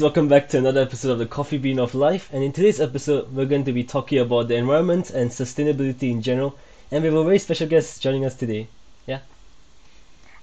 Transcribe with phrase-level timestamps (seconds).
[0.00, 2.30] Welcome back to another episode of the Coffee Bean of Life.
[2.32, 6.22] And in today's episode, we're going to be talking about the environment and sustainability in
[6.22, 6.56] general.
[6.92, 8.68] And we have a very special guest joining us today.
[9.08, 9.18] Yeah.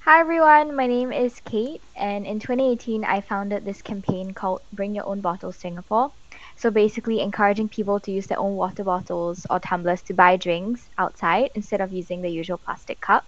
[0.02, 4.94] Hi everyone, my name is Kate, and in 2018 I founded this campaign called Bring
[4.94, 6.12] Your Own Bottle Singapore.
[6.58, 10.90] So basically, encouraging people to use their own water bottles or tumblers to buy drinks
[10.98, 13.24] outside instead of using the usual plastic cup.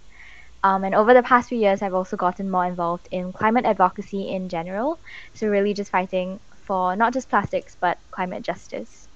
[0.64, 4.28] Um, and over the past few years, I've also gotten more involved in climate advocacy
[4.28, 4.98] in general.
[5.34, 9.08] So, really, just fighting for not just plastics, but climate justice.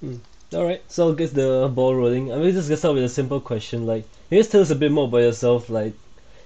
[0.00, 0.16] Hmm.
[0.54, 2.32] Alright, so I'll get the ball rolling.
[2.32, 3.86] I mean, just get start with a simple question.
[3.86, 5.94] Like, can you just tell us a bit more about yourself, like,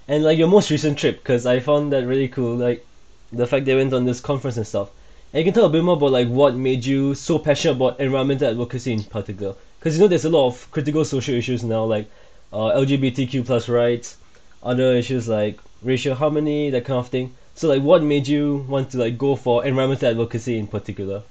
[0.07, 1.17] and like your most recent trip?
[1.19, 2.55] Because I found that really cool.
[2.55, 2.85] Like,
[3.31, 4.89] the fact they went on this conference and stuff.
[5.33, 7.99] And you can tell a bit more about like what made you so passionate about
[7.99, 9.55] environmental advocacy in particular.
[9.79, 12.09] Because you know, there's a lot of critical social issues now, like
[12.51, 14.17] uh, LGBTQ plus rights,
[14.63, 17.35] other issues like racial harmony, that kind of thing.
[17.53, 21.23] So like, what made you want to like go for environmental advocacy in particular?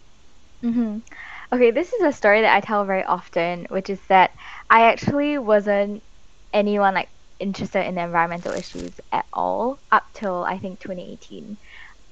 [0.65, 0.99] Mm-hmm.
[1.53, 4.33] Okay, this is a story that I tell very often, which is that
[4.69, 6.03] I actually wasn't
[6.53, 11.59] anyone like interested in environmental issues at all up till I think 2018.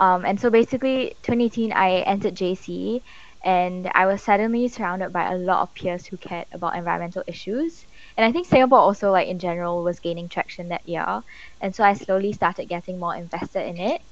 [0.01, 3.03] Um, and so basically, 2018, I entered JC,
[3.45, 7.87] and I was suddenly surrounded by a lot of peers who cared about environmental issues
[8.19, 11.23] and I think Singapore also like in general was gaining traction that year,
[11.63, 14.03] and so I slowly started getting more invested in it,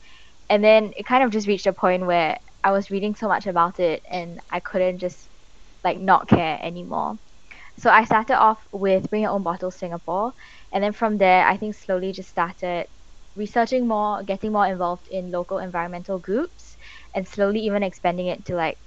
[0.51, 3.47] and then it kind of just reached a point where I was reading so much
[3.47, 5.31] about it and I couldn't just
[5.85, 7.17] like not care anymore.
[7.79, 10.33] So I started off with Bring Your Own Bottle Singapore,
[10.73, 12.89] and then from there I think slowly just started
[13.37, 16.77] researching more, getting more involved in local environmental groups,
[17.15, 18.79] and slowly even expanding it to like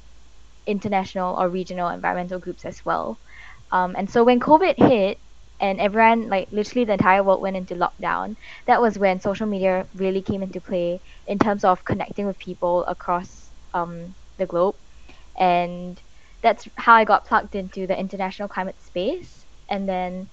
[0.67, 3.19] international or regional environmental groups as well.
[3.71, 5.19] Um, and so when COVID hit
[5.59, 8.35] and everyone, like literally the entire world went into lockdown,
[8.67, 12.85] that was when social media really came into play in terms of connecting with people
[12.85, 14.75] across um, the globe.
[15.37, 16.01] And
[16.41, 20.29] that's how I got plugged into the international climate space and then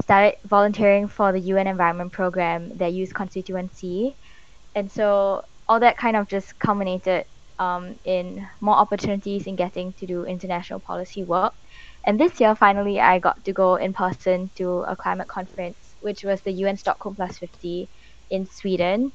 [0.00, 4.16] started volunteering for the UN Environment Program, their youth constituency.
[4.74, 7.26] And so all that kind of just culminated
[7.58, 11.54] um, in more opportunities in getting to do international policy work
[12.06, 16.22] and this year, finally, I got to go in person to a climate conference, which
[16.22, 17.88] was the UN Stockholm Plus 50
[18.30, 19.12] in Sweden.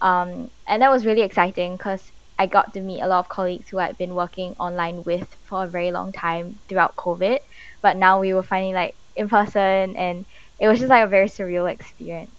[0.00, 2.02] Um, and that was really exciting because
[2.38, 5.64] I got to meet a lot of colleagues who I'd been working online with for
[5.64, 7.38] a very long time throughout COVID.
[7.82, 10.24] But now we were finally like in person, and
[10.60, 12.30] it was just like a very surreal experience.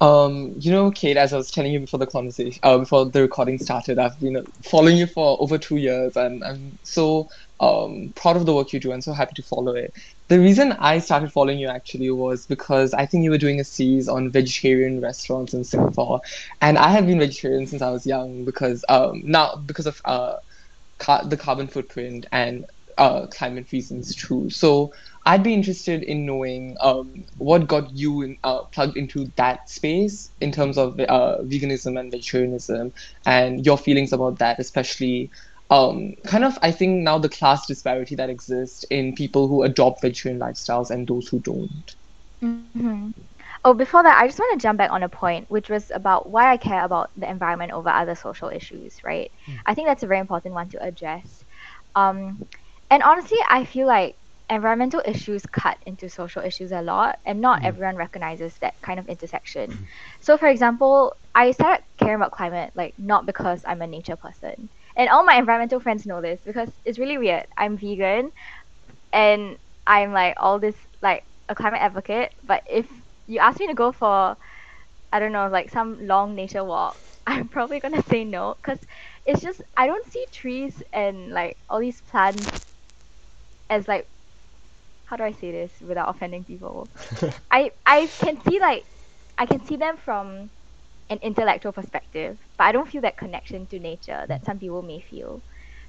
[0.00, 3.22] Um, you know, Kate, as I was telling you before the conversation, uh, before the
[3.22, 7.28] recording started, I've been following you for over two years, and I'm so
[7.60, 9.94] um, proud of the work you do and so happy to follow it.
[10.28, 13.64] The reason I started following you actually was because I think you were doing a
[13.64, 16.20] series on vegetarian restaurants in Singapore,
[16.60, 20.36] and I have been vegetarian since I was young because um, now because of uh,
[21.24, 22.66] the carbon footprint and
[22.98, 24.48] uh, climate reasons too.
[24.50, 24.92] So
[25.24, 30.30] I'd be interested in knowing um, what got you in, uh, plugged into that space
[30.40, 32.92] in terms of uh, veganism and vegetarianism,
[33.24, 35.30] and your feelings about that, especially
[35.72, 40.02] um, kind of, I think now the class disparity that exists in people who adopt
[40.02, 41.94] vegetarian lifestyles and those who don't.
[42.42, 43.10] Mm-hmm.
[43.64, 46.28] Oh, before that, I just want to jump back on a point, which was about
[46.28, 49.30] why I care about the environment over other social issues, right?
[49.46, 49.58] Mm.
[49.64, 51.44] I think that's a very important one to address.
[51.94, 52.44] Um,
[52.90, 54.16] and honestly, I feel like
[54.50, 57.66] environmental issues cut into social issues a lot, and not mm.
[57.66, 59.70] everyone recognizes that kind of intersection.
[59.70, 59.78] Mm.
[60.20, 64.68] So, for example, I started caring about climate like not because I'm a nature person
[64.96, 67.46] and all my environmental friends know this because it's really weird.
[67.56, 68.32] I'm vegan,
[69.12, 72.32] and I'm like all this like a climate advocate.
[72.44, 72.86] But if
[73.26, 74.36] you ask me to go for,
[75.12, 78.80] I don't know, like some long nature walk, I'm probably gonna say no because
[79.26, 82.66] it's just I don't see trees and like all these plants
[83.70, 84.08] as like
[85.04, 86.90] how do I say this without offending people?
[87.50, 88.86] I I can see like
[89.38, 90.50] I can see them from
[91.12, 95.00] an intellectual perspective, but I don't feel that connection to nature that some people may
[95.00, 95.42] feel,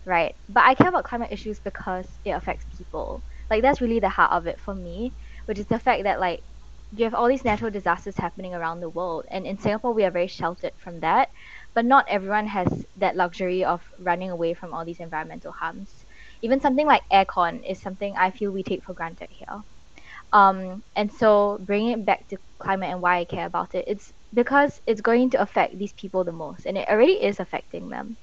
[0.06, 0.36] right?
[0.50, 3.24] But I care about climate issues because it affects people.
[3.50, 5.16] Like that's really the heart of it for me,
[5.46, 6.44] which is the fact that like
[6.96, 10.12] you have all these natural disasters happening around the world, and in Singapore we are
[10.12, 11.30] very sheltered from that,
[11.74, 16.06] but not everyone has that luxury of running away from all these environmental harms.
[16.42, 19.64] Even something like aircon is something I feel we take for granted here.
[20.34, 24.12] Um, and so bringing it back to climate and why I care about it, it's
[24.34, 28.18] because it's going to affect these people the most and it already is affecting them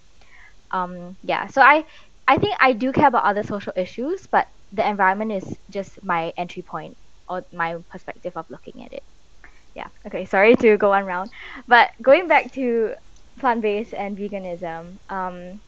[0.72, 1.84] um yeah so i
[2.28, 6.32] i think i do care about other social issues but the environment is just my
[6.36, 6.96] entry point
[7.28, 9.02] or my perspective of looking at it
[9.74, 11.30] yeah okay sorry to go on round
[11.66, 12.94] but going back to
[13.38, 14.98] plant-based and veganism.
[15.08, 15.60] Um,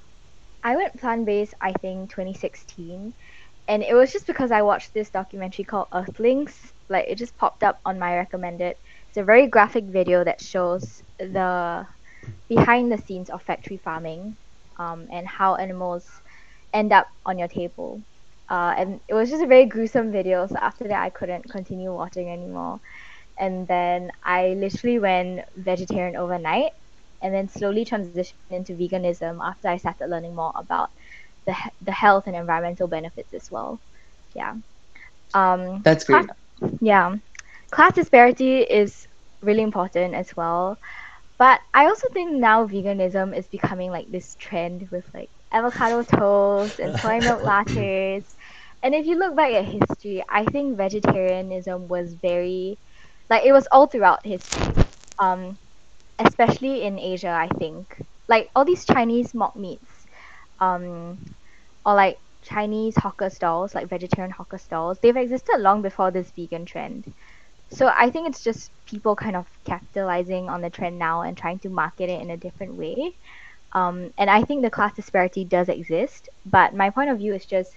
[0.63, 3.15] I went plant-based, I think, 2016,
[3.69, 6.73] and it was just because I watched this documentary called Earthlings.
[6.89, 8.77] Like it just popped up on my recommended.
[9.13, 11.87] It's a very graphic video that shows the
[12.49, 14.37] behind the scenes of factory farming,
[14.79, 16.23] um, and how animals
[16.73, 18.03] end up on your table.
[18.51, 20.47] Uh, and it was just a very gruesome video.
[20.47, 22.81] So after that, I couldn't continue watching anymore.
[23.39, 26.73] And then I literally went vegetarian overnight,
[27.23, 30.67] and then slowly transitioned into veganism after I started learning more about
[31.47, 33.81] the the health and environmental benefits as well.
[34.35, 34.55] Yeah.
[35.35, 36.31] Um, That's great.
[36.81, 37.17] yeah.
[37.73, 39.09] Class disparity is
[39.43, 40.79] really important as well.
[41.39, 46.79] But I also think now veganism is becoming like this trend with like avocado toast
[46.81, 48.27] and soy milk lattes.
[48.83, 52.79] And if you look back at history, I think vegetarianism was very
[53.31, 54.75] like it was all throughout history.
[55.19, 55.59] Um
[56.19, 57.87] especially in Asia, I think.
[58.29, 60.07] Like all these Chinese mock meats,
[60.61, 61.37] um
[61.87, 66.67] or like Chinese hawker stalls, like vegetarian hawker stalls, they've existed long before this vegan
[66.67, 67.13] trend.
[67.73, 71.59] So I think it's just people kind of capitalizing on the trend now and trying
[71.61, 73.17] to market it in a different way.
[73.73, 77.47] Um, and I think the class disparity does exist, but my point of view is
[77.47, 77.73] just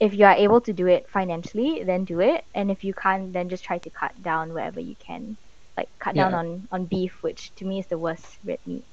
[0.00, 3.32] if you are able to do it financially, then do it, and if you can't,
[3.32, 5.36] then just try to cut down wherever you can,
[5.76, 8.86] like cut down on on beef, which to me is the worst red meat.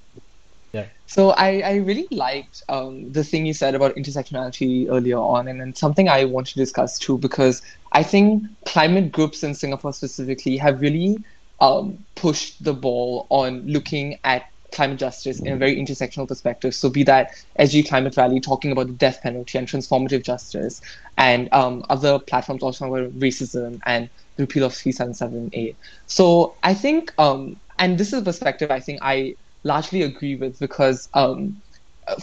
[1.12, 5.59] So I, I really liked um, the thing you said about intersectionality earlier on, and
[5.59, 10.56] then something I want to discuss too, because I think climate groups in Singapore specifically
[10.57, 11.18] have really
[11.59, 16.73] um, pushed the ball on looking at climate justice in a very intersectional perspective.
[16.73, 20.81] So be that SG Climate Rally talking about the death penalty and transformative justice,
[21.18, 25.75] and um, other platforms also about racism and the repeal of 377A.
[26.07, 30.59] So I think, um, and this is a perspective I think I largely agree with
[30.59, 31.61] because, um,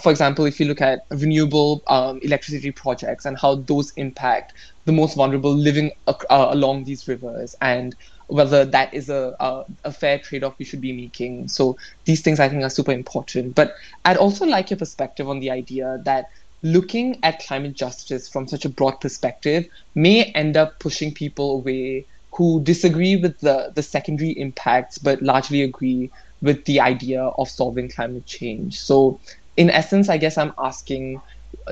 [0.03, 4.55] for example, if you look at renewable um, electricity projects and how those impact
[4.85, 6.15] the most vulnerable living uh,
[6.51, 7.95] along these rivers and
[8.27, 11.49] whether that is a, a, a fair trade-off we should be making.
[11.49, 13.55] So these things I think are super important.
[13.55, 13.75] But
[14.05, 16.27] I'd also like your perspective on the idea that
[16.63, 22.07] looking at climate justice from such a broad perspective may end up pushing people away
[22.33, 27.89] who disagree with the, the secondary impacts but largely agree with the idea of solving
[27.89, 28.79] climate change.
[28.81, 29.21] So,
[29.57, 31.21] in essence, I guess I'm asking,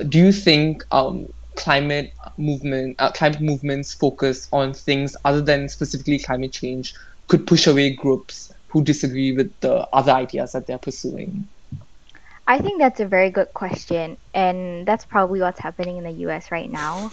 [0.09, 6.19] do you think um, climate movement, uh, climate movements focus on things other than specifically
[6.19, 6.93] climate change
[7.27, 11.47] could push away groups who disagree with the other ideas that they're pursuing?
[12.49, 16.49] I think that's a very good question, and that's probably what's happening in the U.S.
[16.49, 17.11] right now.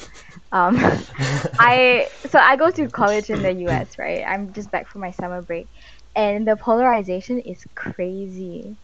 [0.52, 0.76] Um,
[1.58, 3.98] I so I go to college in the U.S.
[3.98, 5.68] Right, I'm just back from my summer break,
[6.16, 8.76] and the polarization is crazy,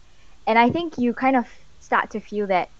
[0.47, 1.47] and I think you kind of
[1.81, 2.71] start to feel that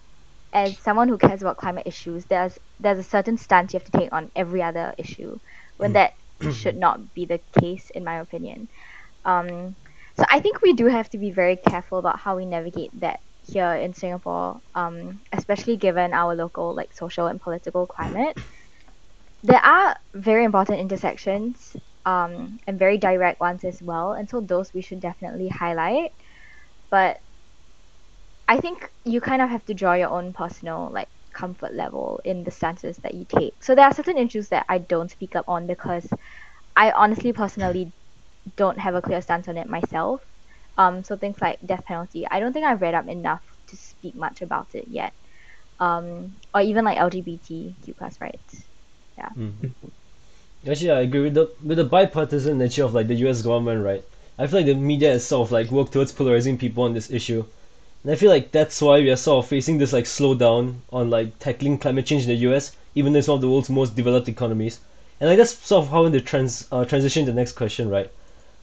[0.53, 3.99] as someone who cares about climate issues, there's there's a certain stance you have to
[3.99, 5.39] take on every other issue,
[5.77, 6.13] when that
[6.53, 8.69] should not be the case, in my opinion.
[9.25, 9.77] Um,
[10.19, 13.21] so I think we do have to be very careful about how we navigate that
[13.43, 18.37] here in Singapore, um, especially given our local like social and political climate.
[19.43, 24.73] There are very important intersections um, and very direct ones as well, and so those
[24.75, 26.13] we should definitely highlight.
[26.91, 27.19] But
[28.49, 32.45] I think you kind of have to draw your own personal like comfort level in
[32.45, 33.63] the stances that you take.
[33.63, 36.09] So there are certain issues that I don't speak up on because
[36.77, 37.93] I honestly personally
[38.57, 40.23] don't have a clear stance on it myself.
[40.77, 44.17] Um, so things like death penalty, I don't think I've read up enough to speak
[44.17, 45.15] much about it yet.
[45.79, 48.69] Um, or even like LGBTQ plus rights.
[49.37, 49.75] Mm.
[50.69, 53.41] Actually, I agree with the with the bipartisan nature of like the U.S.
[53.41, 54.05] government, right?
[54.39, 57.11] I feel like the media has sort of like worked towards polarizing people on this
[57.11, 57.45] issue,
[58.03, 61.09] and I feel like that's why we are sort of facing this like slowdown on
[61.09, 62.73] like tackling climate change in the U.S.
[62.95, 64.81] Even though it's one of the world's most developed economies,
[65.19, 67.89] and like that's sort of how in the trans uh, transition to the next question,
[67.89, 68.11] right?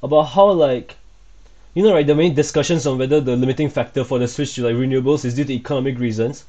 [0.04, 0.96] About how like
[1.74, 4.64] you know, right, the main discussions on whether the limiting factor for the switch to
[4.64, 6.46] like renewables is due to economic reasons,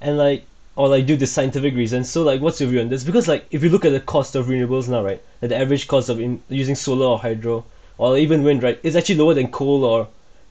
[0.00, 0.44] and like
[0.78, 2.08] or like due to scientific reasons.
[2.08, 3.02] So like, what's your view on this?
[3.02, 5.88] Because like, if you look at the cost of renewables now, right, like the average
[5.88, 7.64] cost of in, using solar or hydro
[7.98, 10.06] or even wind, right, is actually lower than coal or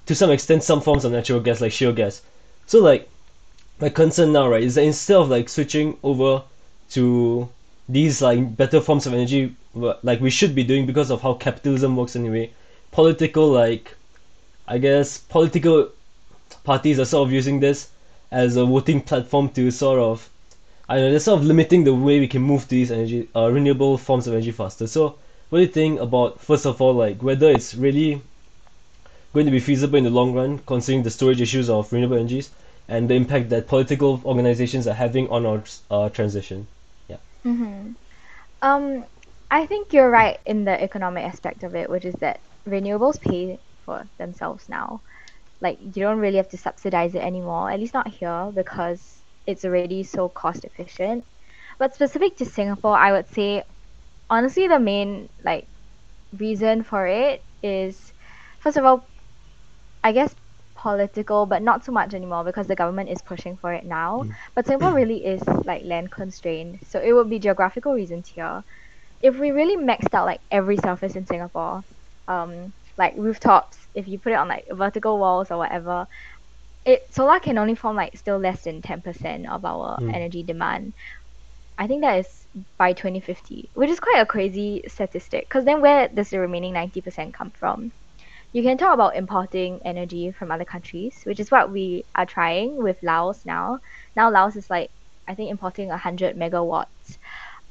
[0.06, 2.22] to some extent some forms of natural gas like shale gas.
[2.66, 3.10] So like,
[3.80, 6.44] my concern now, right, is that instead of like switching over
[6.90, 7.48] to
[7.88, 11.96] these like better forms of energy, like we should be doing because of how capitalism
[11.96, 12.52] works anyway,
[12.92, 13.96] political like,
[14.68, 15.88] I guess political
[16.66, 17.92] parties are sort of using this
[18.32, 20.30] as a voting platform to sort of
[20.90, 23.52] I know, they're sort of limiting the way we can move to these energy uh,
[23.52, 24.88] renewable forms of energy faster.
[24.88, 25.16] So
[25.50, 28.22] what do you think about first of all like whether it's really
[29.34, 32.50] going to be feasible in the long run, considering the storage issues of renewable energies
[32.88, 36.68] and the impact that political organizations are having on our uh, transition.
[37.08, 37.18] Yeah.
[37.46, 37.92] Mm-hmm.
[38.62, 39.06] Um,
[39.52, 43.60] I think you're right in the economic aspect of it, which is that renewables pay
[43.86, 45.02] for themselves now.
[45.62, 49.66] Like you don't really have to subsidize it anymore, at least not here, because it's
[49.66, 51.26] already so cost efficient.
[51.80, 53.64] But specific to Singapore, I would say
[54.30, 55.68] honestly the main like
[56.38, 58.14] reason for it is
[58.60, 59.10] first of all
[60.04, 60.36] I guess
[60.76, 64.26] political but not so much anymore because the government is pushing for it now.
[64.56, 66.80] But Singapore really is like land constrained.
[66.88, 68.64] So it would be geographical reasons here.
[69.22, 71.84] If we really maxed out like every surface in Singapore,
[72.28, 76.08] um, like rooftops, if you put it on like vertical walls or whatever,
[76.86, 80.16] it solar can only form like still less than ten percent of our Mm.
[80.16, 80.94] energy demand.
[81.78, 85.46] I think that is by 2050, which is quite a crazy statistic.
[85.50, 87.94] Because then where does the remaining 90% come from?
[88.54, 92.78] You can talk about importing energy from other countries, which is what we are trying
[92.82, 93.80] with Laos now.
[94.16, 94.92] Now Laos is like,
[95.28, 97.18] I think importing 100 megawatts.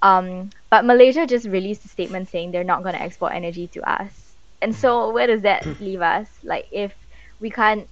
[0.03, 3.83] Um, but Malaysia just released a statement saying they're not going to export energy to
[3.91, 4.26] us.
[4.63, 6.29] And so where does that leave us?
[6.43, 6.95] Like if
[7.41, 7.89] we can't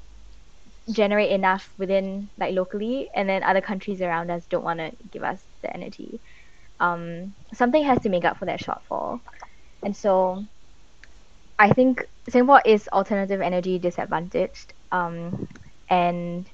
[0.93, 5.23] generate enough within like locally and then other countries around us don't want to give
[5.23, 6.21] us the energy
[6.81, 9.21] um, something has to make up for that shortfall.
[9.83, 10.45] And so
[11.59, 15.49] i think singapore is alternative energy disadvantaged um,
[15.89, 16.51] and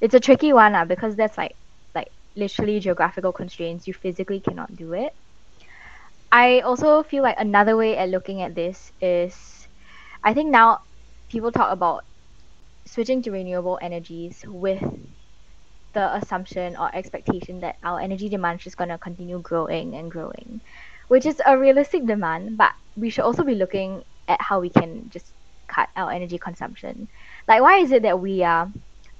[0.00, 1.56] it's a tricky one uh, because that's like
[1.94, 3.86] like literally geographical constraints.
[3.86, 5.12] You physically cannot do it.
[6.32, 9.34] I also feel like another way at looking at this is
[10.24, 10.80] i think now
[11.30, 12.04] people talk about
[12.86, 14.82] switching to renewable energies with
[15.94, 20.10] the assumption or expectation that our energy demand is just going to continue growing and
[20.10, 20.60] growing,
[21.08, 25.08] which is a realistic demand, but we should also be looking at how we can
[25.10, 25.32] just
[25.68, 27.08] cut our energy consumption.
[27.48, 28.72] Like, why is it that we are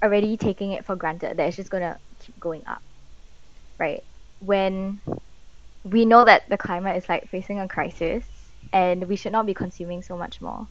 [0.03, 2.81] already taking it for granted that it's just going to keep going up,
[3.79, 4.01] right?
[4.39, 5.01] When
[5.83, 8.25] we know that the climate is like facing a crisis
[8.73, 10.67] and we should not be consuming so much more.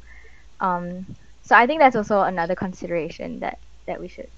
[0.64, 1.06] Um,
[1.42, 4.30] so I think that's also another consideration that that we should.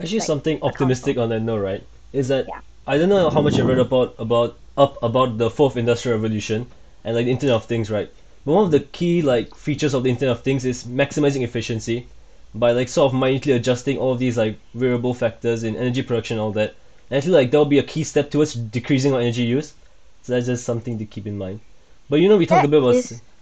[0.00, 1.82] Actually, like, something optimistic on that note, right?
[2.12, 2.60] Is that Yeah.
[2.86, 6.66] I don't know how much you read about about up about the fourth industrial revolution
[7.04, 8.10] and like the Internet of Things, right?
[8.44, 12.08] But one of the key like features of the Internet of Things is maximizing efficiency
[12.54, 16.36] by like sort of minutely adjusting all of these like variable factors in energy production
[16.38, 16.74] and all that.
[17.10, 19.74] And I feel like that will be a key step towards decreasing our energy use.
[20.22, 21.60] So that's just something to keep in mind.
[22.08, 22.94] But you know, we talked a bit about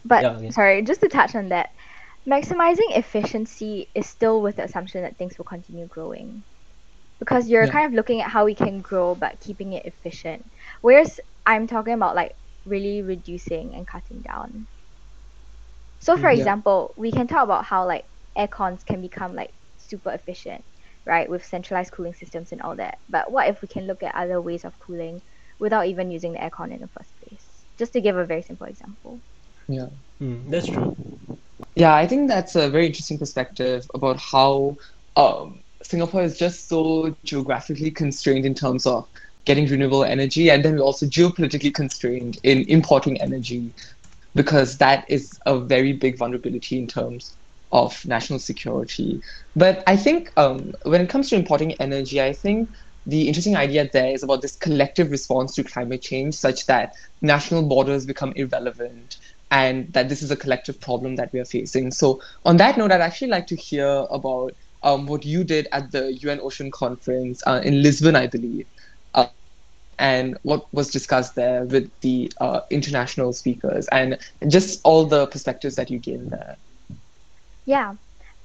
[0.05, 0.51] But Yeah, okay.
[0.51, 1.71] sorry, just to touch on that,
[2.29, 6.45] maximizing efficiency is still with the assumption that things will continue growing.
[7.19, 7.69] Because you're Yeah.
[7.69, 10.51] kind of looking at how we can grow but keeping it efficient.
[10.83, 14.69] Whereas I'm talking about like really reducing and cutting down.
[16.01, 16.49] So for Mm, yeah.
[16.49, 20.65] example, we can talk about how like air cons can become like super efficient,
[21.07, 21.29] right?
[21.29, 22.99] With centralized cooling systems and all that.
[23.09, 25.23] But what if we can look at other ways of cooling
[25.59, 27.67] without even using the aircon in the first place?
[27.79, 29.23] Just to give a very simple example.
[29.69, 29.89] Yeah.
[30.21, 30.95] Hmm, that's true.
[31.75, 34.77] Yeah, I think that's a very interesting perspective about how
[35.17, 39.09] um, Singapore is just so geographically constrained in terms of
[39.45, 43.75] getting renewable energy, and then also geopolitically constrained in importing energy
[44.35, 47.37] because that is a very big vulnerability in terms
[47.73, 49.21] of national security.
[49.57, 52.71] But I think um, when it comes to importing energy, I think
[53.07, 57.63] the interesting idea there is about this collective response to climate change, such that national
[57.65, 59.17] borders become irrelevant
[59.53, 61.91] and that this is a collective problem that we are facing.
[61.91, 65.93] So, on that note, I'd actually like to hear about um, what you did at
[65.93, 68.67] the UN Ocean Conference uh, in Lisbon, I believe,
[69.13, 69.27] uh,
[69.99, 74.19] and what was discussed there with the uh, international speakers, and
[74.49, 76.57] just all the perspectives that you gained there.
[77.67, 77.95] Yeah.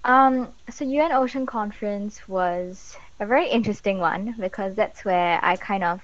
[0.04, 5.86] Um, so UN Ocean Conference was a very interesting one because that's where I kind
[5.86, 6.02] of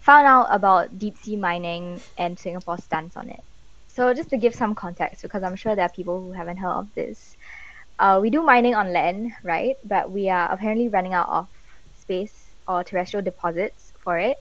[0.00, 3.42] found out about deep sea mining and Singapore's stance on it.
[3.98, 6.70] So just to give some context, because I'm sure there are people who haven't heard
[6.70, 7.34] of this.
[7.98, 9.74] Uh, we do mining on land, right?
[9.82, 11.48] But we are apparently running out of
[11.94, 14.36] space or terrestrial deposits for it.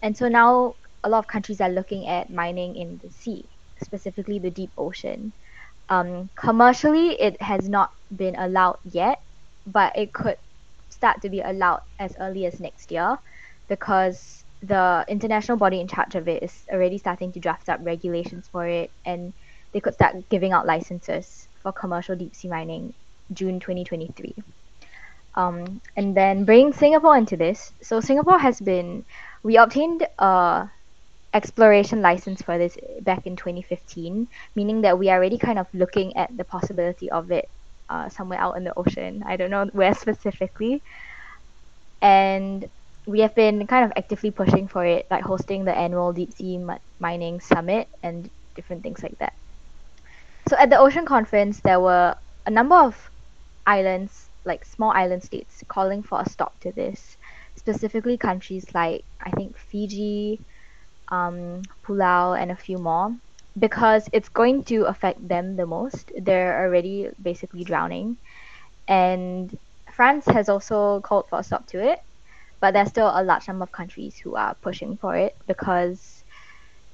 [0.00, 3.50] And so now a lot of countries are looking at mining in the sea,
[3.82, 5.32] specifically the deep ocean.
[5.88, 9.18] Um, commercially, it has not been allowed yet,
[9.66, 10.36] but it could
[10.88, 13.18] start to be allowed as early as next year
[13.68, 18.48] because the international body in charge of it is already starting to draft up regulations
[18.48, 19.32] for it and
[19.72, 22.92] they could start giving out licenses for commercial deep sea mining
[23.32, 24.34] June 2023.
[25.36, 27.72] Um, and then bring Singapore into this.
[27.80, 29.04] So Singapore has been,
[29.42, 30.68] we obtained a
[31.32, 34.26] exploration license for this back in 2015,
[34.56, 37.48] meaning that we are already kind of looking at the possibility of it
[37.88, 39.22] uh, somewhere out in the ocean.
[39.24, 40.82] I don't know where specifically.
[42.02, 42.68] And
[43.06, 46.58] we have been kind of actively pushing for it, like hosting the annual deep sea
[46.58, 49.32] mi- mining summit and different things like that.
[50.48, 52.14] So at the ocean conference, there were
[52.46, 53.10] a number of
[53.66, 57.16] islands, like small island states, calling for a stop to this.
[57.56, 60.44] Specifically, countries like I think Fiji,
[61.10, 63.16] um, Palau, and a few more,
[63.58, 66.12] because it's going to affect them the most.
[66.16, 68.16] They're already basically drowning,
[68.88, 69.54] and
[69.92, 71.98] France has also called for a stop to it,
[72.60, 76.24] but there's still a large number of countries who are pushing for it because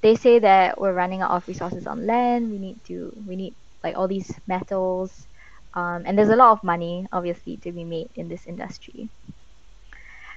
[0.00, 2.50] they say that we're running out of resources on land.
[2.50, 5.26] We need to we need like all these metals,
[5.74, 9.08] um, and there's a lot of money obviously to be made in this industry.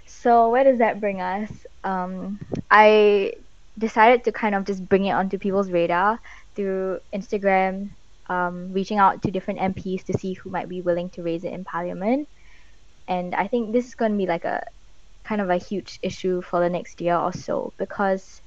[0.05, 1.51] So where does that bring us?
[1.83, 2.39] Um,
[2.71, 3.33] I
[3.77, 6.19] decided to kind of just bring it onto people's radar
[6.55, 7.89] through Instagram,
[8.27, 11.53] um, reaching out to different MPs to see who might be willing to raise it
[11.53, 12.27] in Parliament.
[13.07, 14.65] And I think this is going to be like a
[15.29, 18.41] kind of a huge issue for the next year or so because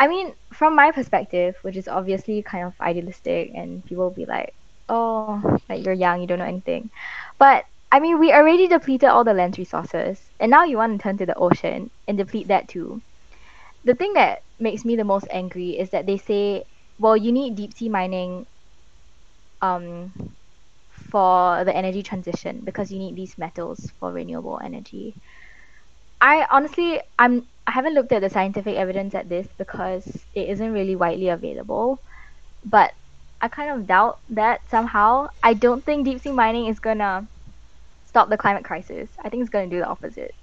[0.00, 4.26] I mean, from my perspective, which is obviously kind of idealistic, and people will be
[4.26, 4.54] like,
[4.88, 6.90] "Oh, like you're young, you don't know anything,"
[7.38, 11.02] but I mean, we already depleted all the land resources, and now you want to
[11.02, 13.02] turn to the ocean and deplete that too.
[13.84, 16.64] The thing that makes me the most angry is that they say,
[16.98, 18.46] "Well, you need deep sea mining,
[19.62, 20.12] um,
[20.90, 25.16] for the energy transition because you need these metals for renewable energy."
[26.22, 30.72] I honestly, I'm I haven't looked at the scientific evidence at this because it isn't
[30.72, 31.98] really widely available,
[32.64, 32.92] but
[33.40, 35.28] I kind of doubt that somehow.
[35.42, 37.28] I don't think deep sea mining is gonna
[38.06, 39.10] stop the climate crisis.
[39.24, 40.34] I think it's gonna do the opposite.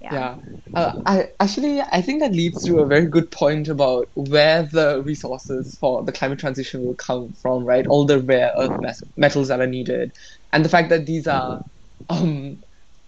[0.00, 0.12] Yeah.
[0.12, 0.36] Yeah.
[0.74, 5.02] Uh, I actually I think that leads to a very good point about where the
[5.04, 7.86] resources for the climate transition will come from, right?
[7.86, 8.72] All the rare earth
[9.18, 10.12] metals that are needed,
[10.52, 11.62] and the fact that these are
[12.08, 12.62] um,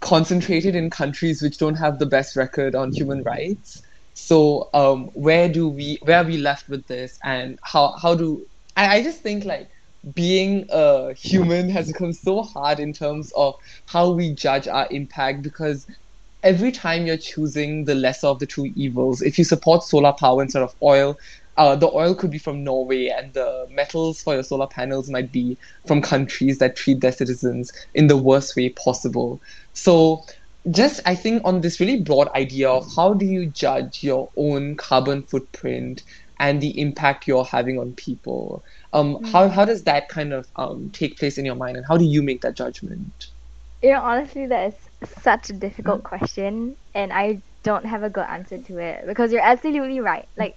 [0.04, 3.82] concentrated in countries which don't have the best record on human rights.
[4.12, 8.46] So um, where do we where are we left with this, and how how do
[8.76, 9.68] I, I just think like
[10.14, 15.42] being a human has become so hard in terms of how we judge our impact
[15.42, 15.86] because
[16.42, 20.42] every time you're choosing the lesser of the two evils, if you support solar power
[20.42, 21.18] instead of oil,
[21.56, 25.30] uh, the oil could be from Norway, and the metals for your solar panels might
[25.30, 29.40] be from countries that treat their citizens in the worst way possible.
[29.72, 30.24] So,
[30.70, 34.76] just I think on this really broad idea of how do you judge your own
[34.76, 36.02] carbon footprint
[36.40, 40.90] and the impact you're having on people, um, how how does that kind of um,
[40.90, 43.28] take place in your mind, and how do you make that judgment?
[43.82, 48.26] You know, honestly, that is such a difficult question, and I don't have a good
[48.28, 50.28] answer to it because you're absolutely right.
[50.36, 50.56] Like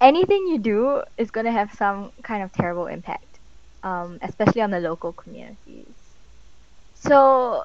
[0.00, 3.40] anything you do is going to have some kind of terrible impact,
[3.82, 5.96] um, especially on the local communities.
[6.94, 7.64] So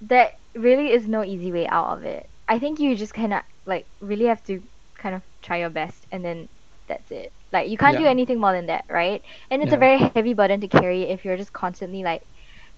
[0.00, 2.26] there really is no easy way out of it.
[2.48, 4.60] I think you just kind of like really have to
[4.98, 6.48] kind of try your best, and then
[6.88, 7.32] that's it.
[7.52, 9.22] Like you can't do anything more than that, right?
[9.50, 9.78] And it's Yeah.
[9.78, 12.16] a very heavy burden to carry if you're just constantly like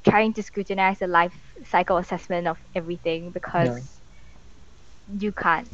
[0.06, 4.02] trying to scrutinize the life cycle assessment of everything because
[5.18, 5.68] you can't.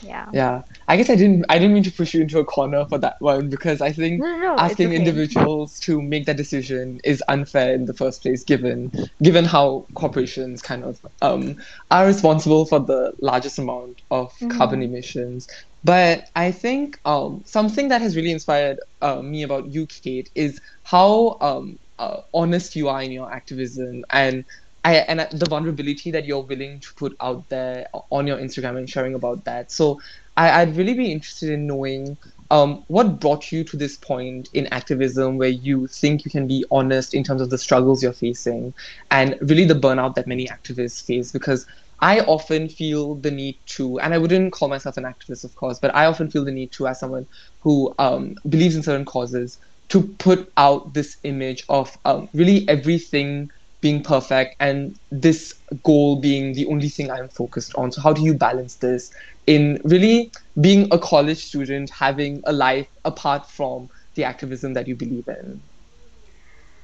[0.00, 0.26] Yeah.
[0.32, 2.98] Yeah, I guess I didn't I didn't mean to push you into a corner for
[2.98, 4.96] that one because I think No, no, asking okay.
[4.96, 8.90] individuals to make that decision is unfair in the first place given
[9.22, 11.56] given how corporations kind of um,
[11.90, 15.46] are responsible for the largest amount of carbon emissions
[15.84, 20.60] but i think um, something that has really inspired uh, me about you kate is
[20.82, 24.44] how um, uh, honest you are in your activism and
[24.84, 28.90] I, and the vulnerability that you're willing to put out there on your Instagram and
[28.90, 29.70] sharing about that.
[29.70, 30.00] So
[30.36, 32.16] I, I'd really be interested in knowing
[32.50, 36.64] um, what brought you to this point in activism where you think you can be
[36.70, 38.74] honest in terms of the struggles you're facing
[39.10, 41.66] and really the burnout that many activists face because
[42.00, 45.78] I often feel the need to, and I wouldn't call myself an activist, of course,
[45.78, 47.28] but I often feel the need to, as someone
[47.60, 49.58] who um, believes in certain causes,
[49.90, 56.54] to put out this image of um, really everything being perfect and this goal being
[56.54, 57.92] the only thing I'm focused on.
[57.92, 59.10] So, how do you balance this
[59.46, 64.96] in really being a college student, having a life apart from the activism that you
[64.96, 65.62] believe in?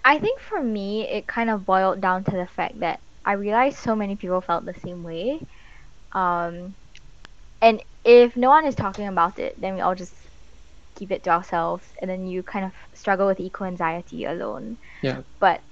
[0.04, 3.78] I think for me, it kind of boiled down to the fact that I realized
[3.78, 5.40] so many people felt the same way.
[6.12, 6.76] Um,
[7.60, 10.14] and if no one is talking about it, then we all just
[10.96, 14.78] keep it to ourselves, and then you kind of struggle with eco anxiety alone.
[15.02, 15.22] Yeah.
[15.40, 15.62] But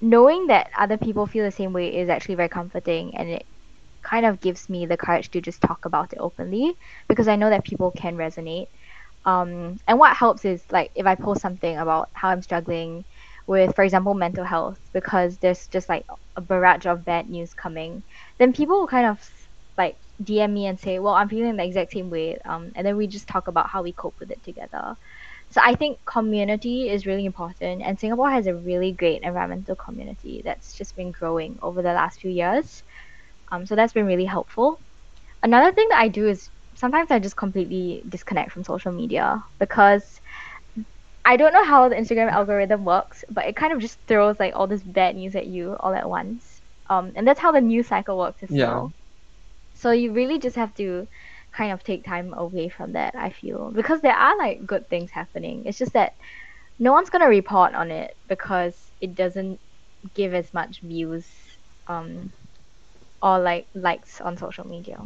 [0.00, 3.46] knowing that other people feel the same way is actually very comforting, and it
[4.02, 6.74] kind of gives me the courage to just talk about it openly
[7.08, 8.66] because I know that people can resonate.
[9.24, 13.04] Um, and what helps is like if I post something about how I'm struggling
[13.46, 16.04] with, for example, mental health, because there's just like
[16.36, 18.04] a barrage of bad news coming,
[18.38, 19.22] then people will kind of
[19.76, 22.96] like DM me and say, "Well, I'm feeling the exact same way," um, and then
[22.96, 24.96] we just talk about how we cope with it together.
[25.50, 30.42] So I think community is really important, and Singapore has a really great environmental community
[30.44, 32.82] that's just been growing over the last few years.
[33.50, 34.80] Um, so that's been really helpful.
[35.42, 40.20] Another thing that I do is sometimes I just completely disconnect from social media because
[41.24, 44.54] I don't know how the Instagram algorithm works, but it kind of just throws like
[44.56, 46.62] all this bad news at you all at once.
[46.88, 48.60] Um, and that's how the news cycle works as Yeah.
[48.60, 48.92] well.
[49.74, 51.08] So you really just have to
[51.58, 53.72] kind of take time away from that, I feel.
[53.74, 55.64] Because there are like good things happening.
[55.66, 56.12] It's just that
[56.78, 59.58] no one's gonna report on it because it doesn't
[60.14, 61.26] give as much views
[61.88, 62.32] um
[63.20, 64.98] or like likes on social media.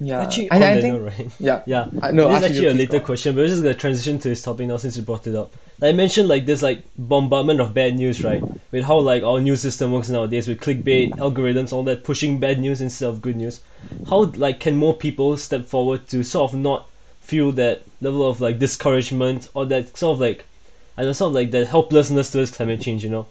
[0.00, 0.22] Yeah.
[0.22, 0.94] Actually, I, I think.
[0.94, 1.30] note, right?
[1.38, 1.62] Yeah.
[1.66, 1.90] Yeah.
[2.00, 4.18] Uh, no, this is after actually a please later question, but we're just gonna transition
[4.20, 5.54] to this topic now since you brought it up.
[5.82, 8.44] I mentioned, like this like bombardment of bad news, right?
[8.70, 12.60] With how like our news system works nowadays with clickbait, algorithms, all that pushing bad
[12.60, 13.60] news instead of good news.
[14.04, 16.88] How like can more people step forward to sort of not
[17.20, 20.44] feel that level of like discouragement or that sort of like
[20.96, 23.26] I don't know, sort of like that helplessness towards climate change, you know?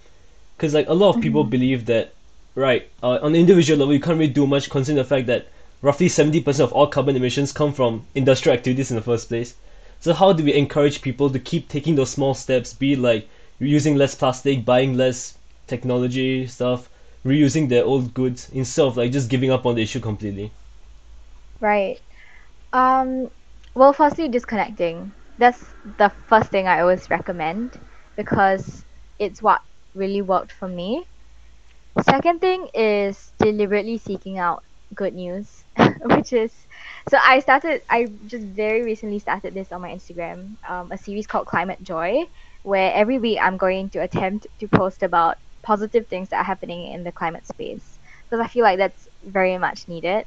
[0.57, 2.13] Because like a lot of people believe that,
[2.55, 2.89] right?
[3.01, 5.47] Uh, on the individual level, you can't really do much considering the fact that
[5.81, 9.55] roughly 70% of all carbon emissions come from industrial activities in the first place.
[9.99, 13.29] So how do we encourage people to keep taking those small steps, be like
[13.59, 16.89] using less plastic, buying less technology stuff,
[17.25, 20.53] reusing their old goods instead of like just giving up on the issue completely?
[21.59, 21.99] Right.
[22.73, 23.29] Um,
[23.75, 25.13] well, firstly, disconnecting.
[25.37, 25.63] That's
[25.97, 27.79] the first thing I always recommend
[28.15, 28.85] because
[29.19, 29.61] it's what
[29.93, 31.05] really worked for me.
[32.01, 34.63] Second thing is deliberately seeking out
[34.95, 35.65] good news,
[36.01, 36.66] which is
[37.09, 37.81] so I started.
[37.89, 42.23] I just very recently started this on my Instagram, um, a series called Climate Joy,
[42.63, 46.91] where every week I'm going to attempt to post about positive things that are happening
[46.93, 50.25] in the climate space because I feel like that's very much needed.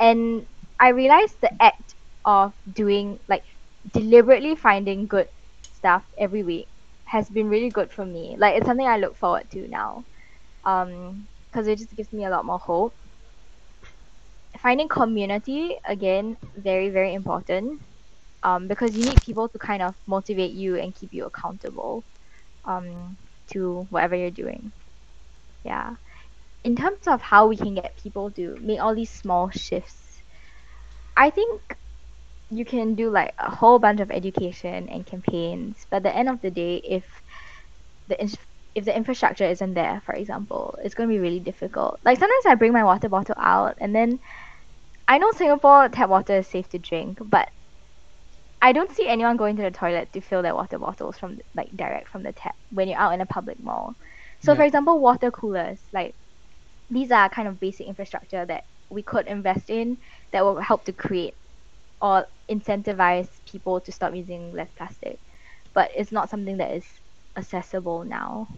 [0.00, 0.46] And
[0.80, 3.44] I realized the act of doing like
[3.92, 5.28] deliberately finding good
[5.72, 6.68] stuff every week
[7.04, 8.36] has been really good for me.
[8.38, 10.06] Like it's something I look forward to now.
[10.64, 12.96] Um, because it just gives me a lot more hope.
[14.64, 17.82] Finding community again, very very important.
[18.42, 22.04] Um, because you need people to kind of motivate you and keep you accountable.
[22.64, 23.18] Um,
[23.52, 24.72] to whatever you're doing.
[25.64, 25.96] Yeah.
[26.64, 30.22] In terms of how we can get people to make all these small shifts,
[31.16, 31.76] I think
[32.50, 36.28] you can do like a whole bunch of education and campaigns, but at the end
[36.30, 37.04] of the day, if
[38.08, 38.36] the ins-
[38.74, 42.00] if the infrastructure isn't there, for example, it's going to be really difficult.
[42.04, 44.20] Like sometimes I bring my water bottle out, and then
[45.08, 47.50] I know Singapore tap water is safe to drink, but
[48.62, 51.70] I don't see anyone going to the toilet to fill their water bottles from like
[51.76, 53.96] direct from the tap when you're out in a public mall.
[54.40, 54.56] So Yeah.
[54.56, 56.16] for example, water coolers, like
[56.90, 59.98] these are kind of basic infrastructure that we could invest in
[60.32, 61.34] that will help to create
[62.00, 65.20] or incentivize people to stop using less plastic.
[65.74, 66.86] But it's not something that is
[67.36, 68.48] accessible now.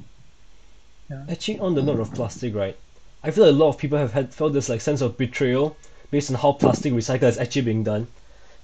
[1.28, 2.78] Actually, on the note of plastic, right?
[3.22, 5.76] I feel like a lot of people have had felt this like sense of betrayal
[6.10, 8.06] based on how plastic recycle is actually being done.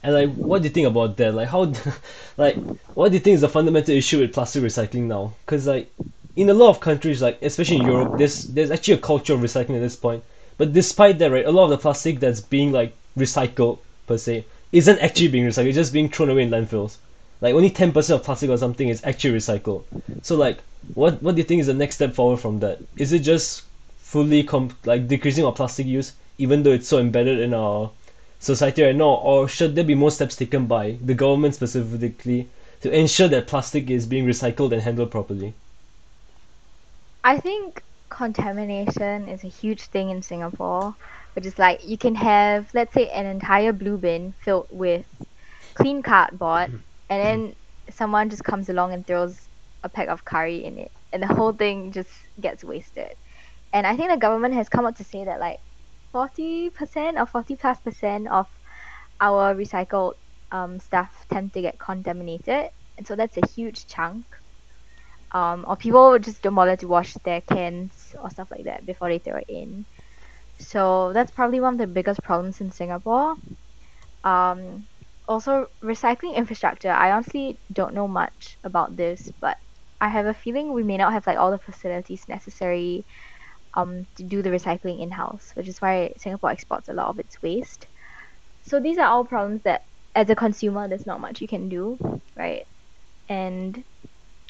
[0.02, 1.34] And like, what do you think about that?
[1.34, 1.72] Like, how,
[2.36, 5.34] like, what do you think is the fundamental issue with plastic recycling now?
[5.44, 5.90] Because like,
[6.36, 9.40] in a lot of countries, like especially in Europe, there's there's actually a culture of
[9.40, 10.22] recycling at this point.
[10.58, 14.44] But despite that, right, a lot of the plastic that's being like recycled per se
[14.72, 16.96] isn't actually being recycled; it's just being thrown away in landfills.
[17.40, 19.84] Like only ten percent of plastic or something is actually recycled.
[20.22, 20.58] So like,
[20.94, 22.82] what what do you think is the next step forward from that?
[22.96, 23.62] Is it just
[23.96, 27.90] fully com- like decreasing our plastic use, even though it's so embedded in our
[28.38, 32.48] society right now, or should there be more steps taken by the government specifically
[32.80, 35.54] to ensure that plastic is being recycled and handled properly?
[37.24, 40.94] I think contamination is a huge thing in Singapore,
[41.34, 45.06] which is like you can have, let's say, an entire blue bin filled with
[45.74, 46.76] clean cardboard, mm-hmm.
[47.10, 47.56] and then
[47.90, 49.40] someone just comes along and throws
[49.84, 53.14] a pack of curry in it, and the whole thing just gets wasted.
[53.72, 55.60] And I think the government has come out to say that like
[56.14, 58.46] 40% or 40 plus percent of
[59.20, 60.14] our recycled
[60.52, 64.24] um, stuff tend to get contaminated, and so that's a huge chunk
[65.32, 69.08] um, or people just don't bother to wash their cans or stuff like that before
[69.08, 69.86] they throw it in.
[70.58, 73.34] So that's probably one of the biggest problems in Singapore.
[74.24, 74.86] Um,
[75.28, 76.90] also, recycling infrastructure.
[76.90, 79.56] I honestly don't know much about this, but
[80.00, 83.06] I have a feeling we may not have like all the facilities necessary
[83.74, 87.18] um, to do the recycling in house, which is why Singapore exports a lot of
[87.18, 87.86] its waste.
[88.62, 89.82] So these are all problems that,
[90.14, 91.98] as a consumer, there's not much you can do,
[92.36, 92.64] right?
[93.28, 93.82] And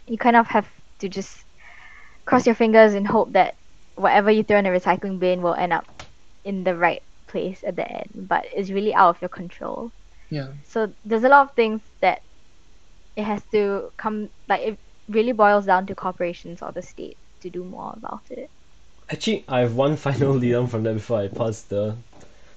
[0.06, 1.44] you kind of have to just
[2.24, 3.54] cross your fingers and hope that
[3.94, 5.86] whatever you throw in a recycling bin will end up
[6.44, 8.10] in the right place at the end.
[8.28, 9.92] But it's really out of your control.
[10.30, 10.48] Yeah.
[10.64, 12.20] So there's a lot of things that
[13.16, 17.50] it has to come like it really boils down to corporations or the state to
[17.50, 18.50] do more about it.
[19.12, 21.96] Actually, I have one final lead on from that before I pass the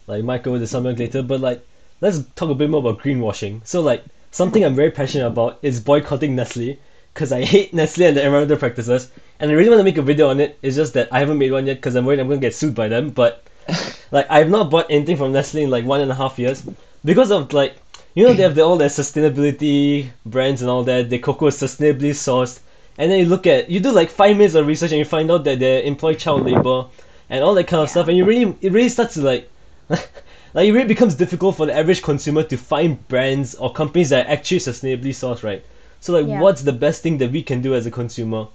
[0.07, 1.21] like mic over to someone later.
[1.21, 1.61] But like,
[1.99, 3.59] let's talk a bit more about greenwashing.
[3.67, 6.79] So like, something I'm very passionate about is boycotting Nestle
[7.13, 10.01] because I hate Nestle and the environmental practices, and I really want to make a
[10.01, 10.57] video on it.
[10.61, 12.73] It's just that I haven't made one yet because I'm worried I'm gonna get sued
[12.73, 13.09] by them.
[13.09, 13.43] But
[14.11, 16.63] like, I've not bought anything from Nestle in like one and a half years
[17.03, 17.75] because of like,
[18.13, 21.09] you know, they have the, all their sustainability brands and all that.
[21.09, 22.61] The cocoa is sustainably sourced,
[22.97, 25.31] and then you look at you do like five minutes of research and you find
[25.31, 26.85] out that they employ child labor
[27.29, 29.51] and all that kind of stuff, and you really it really starts to like.
[29.89, 34.25] like it really becomes difficult for the average consumer to find brands or companies that
[34.25, 35.63] are actually sustainably sourced, right?
[35.99, 36.39] So like, Yeah.
[36.39, 38.47] what's the best thing that we can do as a consumer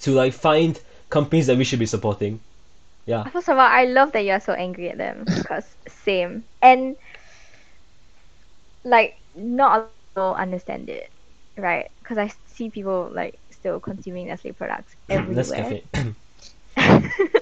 [0.00, 2.40] to like find companies that we should be supporting?
[3.06, 3.28] Yeah.
[3.32, 6.96] First of all, I love that you're so angry at them because same and
[8.84, 11.10] like not a lot of people understand it,
[11.56, 11.90] right?
[12.02, 15.80] Because I see people like still consuming Nestle products everywhere.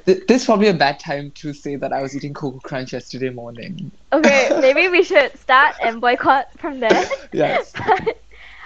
[0.07, 3.31] This is probably a bad time to say that I was eating Koko Krunch yesterday
[3.31, 3.91] morning.
[4.13, 7.05] okay, maybe we should start and boycott from there.
[7.33, 7.73] Yes.
[7.77, 8.17] but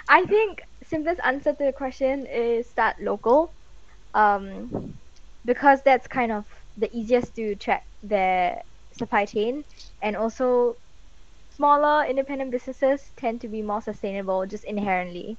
[0.09, 3.53] I think simplest answer to the question is start local,
[4.15, 4.95] um,
[5.45, 6.45] because that's kind of
[6.77, 9.65] the easiest to track their supply chain,
[10.03, 10.77] and also
[11.57, 15.37] smaller independent businesses tend to be more sustainable just inherently,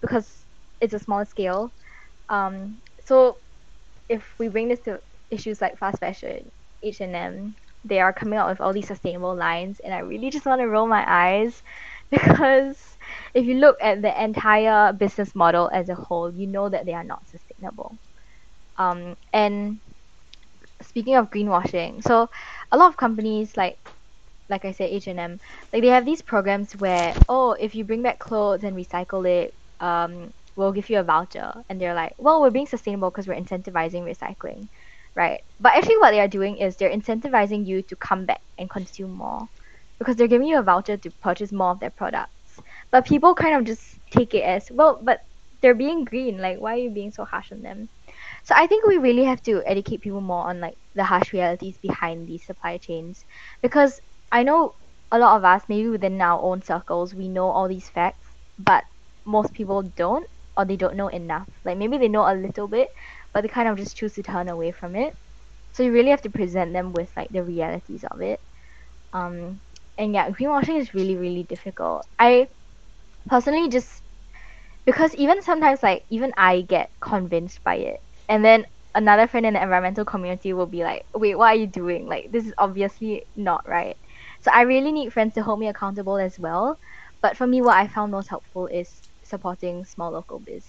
[0.00, 0.41] because
[0.82, 1.74] it's a small scale.
[2.30, 3.38] Um, so
[4.08, 6.50] if we bring this to issues like fast fashion,
[6.82, 10.30] H and M, they are coming out with all these sustainable lines, and I really
[10.30, 11.62] just want to roll my eyes
[12.10, 12.78] because
[13.34, 16.94] if you look at the entire business model as a whole, you know that they
[16.94, 17.98] are not sustainable.
[18.78, 19.80] Um, and
[20.82, 22.28] speaking of greenwashing, so
[22.70, 23.78] a lot of companies like
[24.48, 25.40] like I said, H and M,
[25.72, 29.54] like they have these programs where oh, if you bring back clothes and recycle it,
[29.80, 33.40] um, we'll give you a voucher, and they're like, well, we're being sustainable because we're
[33.40, 34.68] incentivizing recycling,
[35.14, 35.40] right?
[35.60, 39.12] But actually, what they are doing is they're incentivizing you to come back and consume
[39.12, 39.48] more,
[39.98, 42.60] because they're giving you a voucher to purchase more of their products.
[42.90, 45.20] But people kind of just take it as well, but
[45.60, 46.38] they're being green.
[46.38, 47.88] Like, why are you being so harsh on them?
[48.44, 51.78] So I think we really have to educate people more on like the harsh realities
[51.78, 53.24] behind these supply chains,
[53.62, 54.74] because I know
[55.10, 58.26] a lot of us, maybe within our own circles, we know all these facts,
[58.58, 58.84] but
[59.24, 61.48] most people don't, or they don't know enough.
[61.64, 62.88] Like maybe they know a little bit,
[63.34, 65.14] but they kind of just choose to turn away from it.
[65.72, 68.40] So you really have to present them with like the realities of it.
[69.12, 69.60] Um,
[69.98, 72.06] and yeah, greenwashing is really really difficult.
[72.18, 72.48] I
[73.28, 74.02] personally just
[74.86, 79.54] because even sometimes like even I get convinced by it, and then another friend in
[79.54, 82.06] the environmental community will be like, "Wait, what are you doing?
[82.08, 83.96] Like this is obviously not right."
[84.42, 86.78] So I really need friends to hold me accountable as well.
[87.22, 89.01] But for me, what I found most helpful is
[89.32, 90.66] supporting small local biz.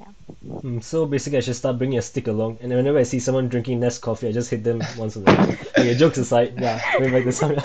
[0.00, 0.12] Yeah.
[0.44, 3.48] Mm, so basically, I should start bringing a stick along, and whenever I see someone
[3.48, 5.50] drinking Nest coffee, I just hit them once in a while.
[5.78, 7.56] okay, jokes aside, yeah, bring back the song.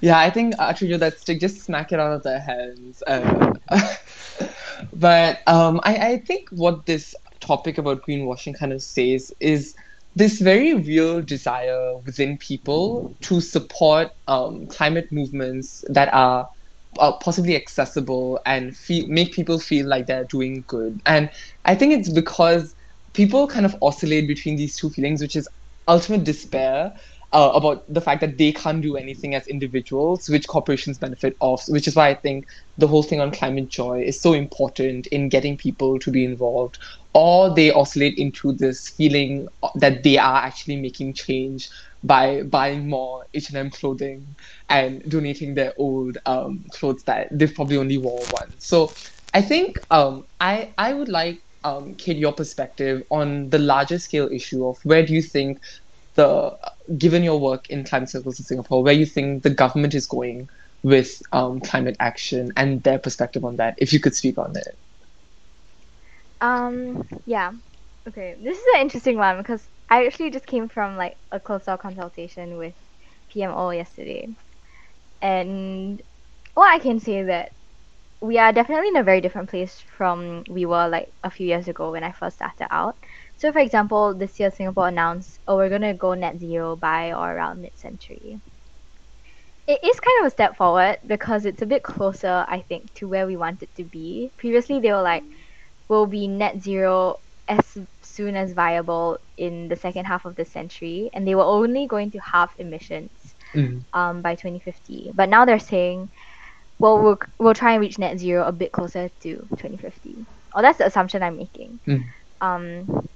[0.00, 3.02] yeah, I think actually to you that stick, just smack it out of their hands.
[3.06, 3.54] Uh,
[4.92, 9.74] but um, I, I think what this topic about greenwashing kind of says is
[10.16, 16.48] this very real desire within people to support um, climate movements that are
[16.98, 21.00] uh, possibly accessible and feel, make people feel like they're doing good.
[21.06, 21.30] And
[21.64, 22.74] I think it's because
[23.12, 25.48] people kind of oscillate between these two feelings, which is
[25.88, 26.92] ultimate despair
[27.32, 31.64] uh, about the fact that they can't do anything as individuals, which corporations benefit off.
[31.68, 35.28] Which is why I think the whole thing on climate joy is so important in
[35.28, 36.78] getting people to be involved.
[37.12, 41.68] Or they oscillate into this feeling that they are actually making change
[42.02, 44.36] by buying more H&M clothing
[44.68, 48.66] and donating their old um, clothes that they've probably only wore once.
[48.66, 48.94] So
[49.34, 54.28] I think um, I I would like um, Kate your perspective on the larger scale
[54.32, 55.60] issue of where do you think
[56.14, 56.56] the
[56.98, 60.48] given your work in climate circles in Singapore, where you think the government is going
[60.82, 64.78] with um, climate action and their perspective on that, if you could speak on it.
[66.40, 67.52] Um, yeah.
[68.08, 71.78] Okay, this is an interesting one because I actually just came from like a closed-door
[71.78, 72.74] consultation with
[73.34, 74.28] PMO yesterday,
[75.20, 76.00] and
[76.54, 77.52] what I can say that
[78.20, 81.68] we are definitely in a very different place from we were like a few years
[81.68, 82.96] ago when I first started out.
[83.38, 87.34] So, for example, this year Singapore announced, oh, we're gonna go net zero by or
[87.34, 88.38] around mid-century.
[89.66, 93.08] It is kind of a step forward because it's a bit closer, I think, to
[93.08, 94.30] where we want it to be.
[94.36, 95.24] Previously, they were like,
[95.88, 97.78] we'll be net zero as
[98.20, 102.10] soon as viable in the second half of the century, and they were only going
[102.12, 103.84] to halve emissions Mm.
[103.92, 105.12] um, by 2050.
[105.14, 106.10] But now they're saying,
[106.78, 110.26] well, we'll we'll try and reach net zero a bit closer to 2050.
[110.54, 111.80] Oh, that's the assumption I'm making.
[111.86, 112.04] Mm.
[112.40, 113.08] Um,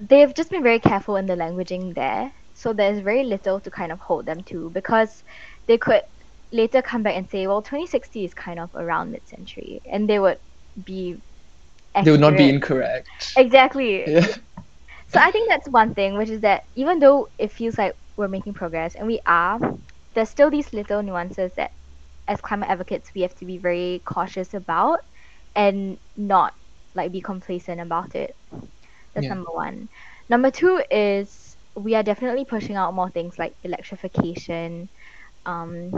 [0.00, 3.92] they've just been very careful in the languaging there, so there's very little to kind
[3.92, 5.24] of hold them to because
[5.66, 6.02] they could
[6.52, 10.38] later come back and say, well, 2060 is kind of around mid-century, and they would
[10.84, 11.20] be.
[12.02, 13.36] They would not be incorrect.
[13.36, 14.08] Exactly.
[14.08, 14.26] Yeah.
[15.08, 18.28] So I think that's one thing, which is that even though it feels like we're
[18.28, 19.58] making progress, and we are,
[20.14, 21.70] there's still these little nuances that,
[22.28, 25.00] as climate advocates, we have to be very cautious about,
[25.54, 26.52] and not
[26.94, 28.34] like be complacent about it.
[29.14, 29.30] That's Yeah.
[29.30, 29.88] number one.
[30.28, 34.88] Number two is we are definitely pushing out more things like electrification,
[35.46, 35.90] um,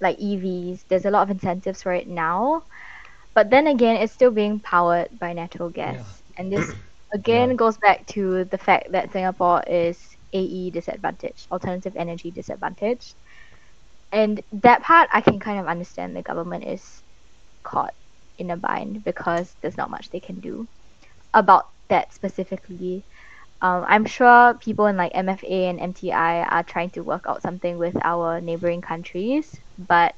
[0.00, 0.84] like EVs.
[0.88, 2.62] There's a lot of incentives for it now,
[3.38, 6.38] but then again, it's still being powered by natural gas, Yeah.
[6.38, 6.74] and this
[7.14, 7.56] again Yeah.
[7.56, 9.98] goes back to the fact that Singapore is
[10.32, 13.16] AE disadvantaged, alternative energy disadvantaged,
[14.12, 16.16] and that part I can kind of understand.
[16.16, 17.02] The government is
[17.64, 17.94] caught
[18.38, 20.68] in a bind because there's not much they can do
[21.34, 23.06] about that specifically.
[23.62, 27.78] Um, I'm sure people in like MFA and MTI are trying to work out something
[27.78, 30.14] with our neighboring countries, but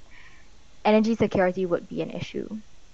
[0.84, 2.48] energy security would be an issue.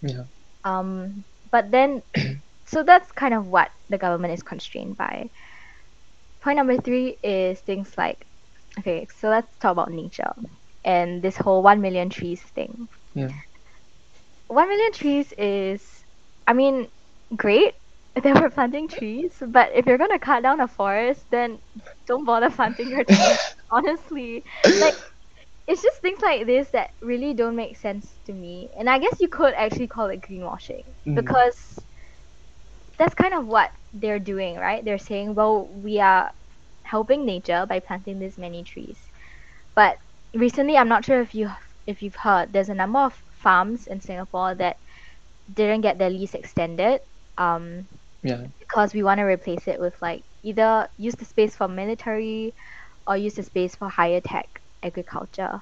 [0.06, 0.26] Yeah.
[0.64, 2.02] Um, but then,
[2.66, 5.30] so that's kind of what the government is constrained by.
[6.42, 8.26] Point number three is things like,
[8.78, 10.32] okay, so let's talk about nature
[10.84, 12.88] and this whole 1 million trees thing.
[13.14, 13.30] Yeah.
[14.48, 15.82] 1 million trees is,
[16.46, 16.88] I mean,
[17.36, 17.74] great
[18.14, 21.58] that we're planting trees, but if you're gonna cut down a forest, then
[22.06, 23.38] don't bother planting your trees.
[23.70, 24.44] honestly,
[24.76, 24.96] like
[25.66, 28.70] it's just things like this that really don't make sense to me.
[28.78, 31.14] And I guess you could actually call it greenwashing Mm.
[31.14, 31.78] because
[32.98, 34.84] that's kind of what they're doing, right?
[34.84, 36.30] They're saying, well, we are
[36.84, 38.98] helping nature by planting this many trees.
[39.74, 39.96] But
[40.34, 41.50] recently, I'm not sure if you
[41.86, 44.76] if you've heard, there's a number of farms in Singapore that
[45.52, 47.00] didn't get their lease extended.
[47.38, 47.88] Um,
[48.22, 48.46] Yeah.
[48.58, 52.54] because we want to replace it with like either use the space for military
[53.06, 54.46] or use the space for higher tech
[54.82, 55.60] agriculture.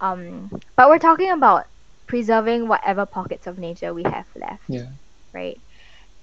[0.00, 1.64] Um, but we're talking about
[2.06, 4.88] preserving whatever pockets of nature we have left, Yeah.
[5.32, 5.60] right?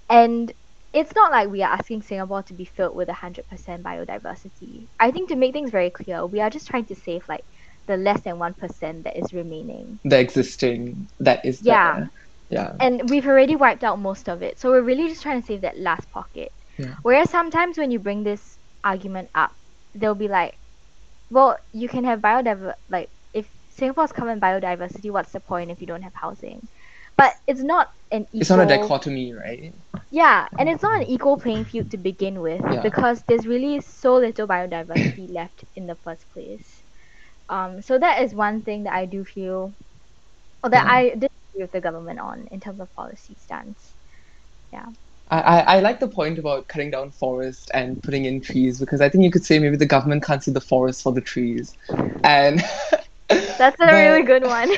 [0.09, 0.51] And
[0.93, 4.87] it's not like we are asking Singapore to be filled with 100% biodiversity.
[4.99, 7.43] I think to make things very clear, we are just trying to save like
[7.87, 9.99] the less than 1% that is remaining.
[10.03, 11.95] The existing that is Yeah.
[11.99, 12.11] there.
[12.49, 12.75] Yeah.
[12.79, 14.57] and we've already wiped out most of it.
[14.57, 16.53] So we're really just trying to save that last pocket.
[16.77, 16.95] Yeah.
[17.01, 19.51] Whereas sometimes when you bring this argument up,
[19.93, 20.57] they'll be like,
[21.29, 25.87] "Well, you can have biodiver like if Singapore's common biodiversity, what's the point if you
[25.87, 26.67] don't have housing?"
[27.17, 28.41] But it's not an equal.
[28.41, 29.73] It's not a dichotomy, right?
[30.11, 32.81] Yeah, and it's not an equal playing field to begin with Yeah.
[32.81, 36.83] because there's really so little biodiversity left in the first place.
[37.49, 39.75] Um, so that is one thing that I do feel,
[40.63, 40.91] or that Yeah.
[40.91, 43.95] I disagree with the government on in terms of policy stance.
[45.29, 49.01] I, I, I like the point about cutting down forest and putting in trees because
[49.01, 51.75] I think you could say maybe the government can't see the forest for the trees.
[52.23, 52.61] And
[53.29, 54.71] That's a But- really good one.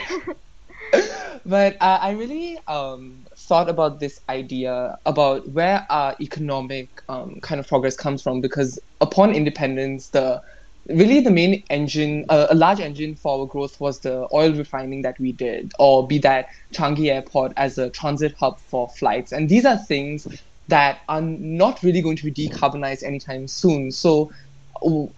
[1.46, 7.60] but uh, I really um, thought about this idea about where our economic um, kind
[7.60, 10.42] of progress comes from because upon independence, the
[10.90, 15.02] really the main engine, uh, a large engine for our growth was the oil refining
[15.04, 19.32] that we did, or be that Changi Airport as a transit hub for flights.
[19.32, 20.28] And these are things
[20.68, 23.92] that are not really going to be decarbonized anytime soon.
[23.92, 24.32] So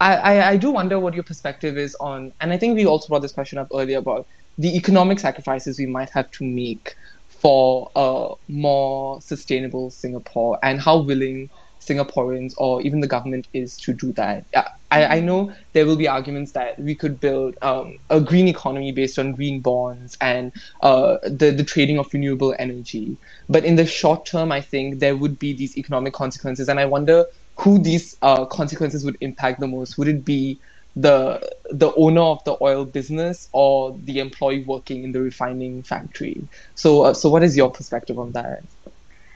[0.00, 3.08] I, I, I do wonder what your perspective is on, and I think we also
[3.08, 4.26] brought this question up earlier about
[4.58, 6.94] the economic sacrifices we might have to make
[7.28, 11.50] for a more sustainable Singapore and how willing
[11.86, 14.46] Singaporeans or even the government is to do that.
[14.54, 18.92] I- I, know there will be arguments that we could build um, a green economy
[18.92, 23.16] based on green bonds and uh, the, the trading of renewable energy.
[23.48, 26.68] But in the short term, I think there would be these economic consequences.
[26.68, 27.24] And I wonder
[27.56, 29.96] who these uh, consequences would impact the most.
[29.96, 30.60] Would it be
[30.94, 36.48] the the owner of the oil business or the employee working in the refining factory?
[36.74, 38.64] So, uh, so what is your perspective on that?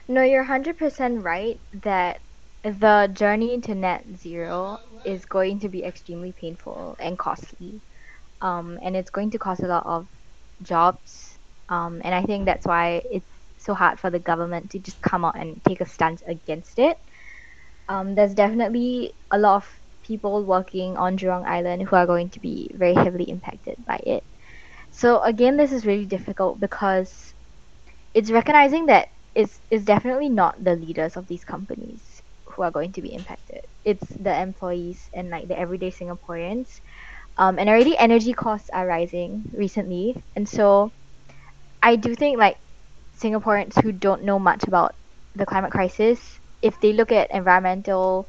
[0.09, 2.21] no, you're 100% right that
[2.73, 7.81] the journey to net zero is going to be extremely painful and costly.
[8.41, 10.09] Um, and it's going to cost a lot of
[10.63, 11.39] jobs.
[11.69, 15.25] Um, and I think that's why it's so hard for the government to just come
[15.25, 16.99] out and take a stance against it.
[17.89, 19.69] Um, there's definitely a lot of
[20.03, 24.25] people working on Jurong Island who are going to be very heavily impacted by it.
[24.91, 27.35] So again, this is really difficult because
[28.15, 32.16] it's recognizing that is is definitely not the leaders of these companies
[32.57, 33.61] who are going to be impacted.
[33.85, 36.69] It's the employees and like the everyday Singaporeans.
[37.37, 40.93] Um, and already energy costs are rising recently, and so
[41.83, 42.59] I do think like
[43.21, 44.95] Singaporeans who don't know much about
[45.35, 48.29] the climate crisis, if they look at environmental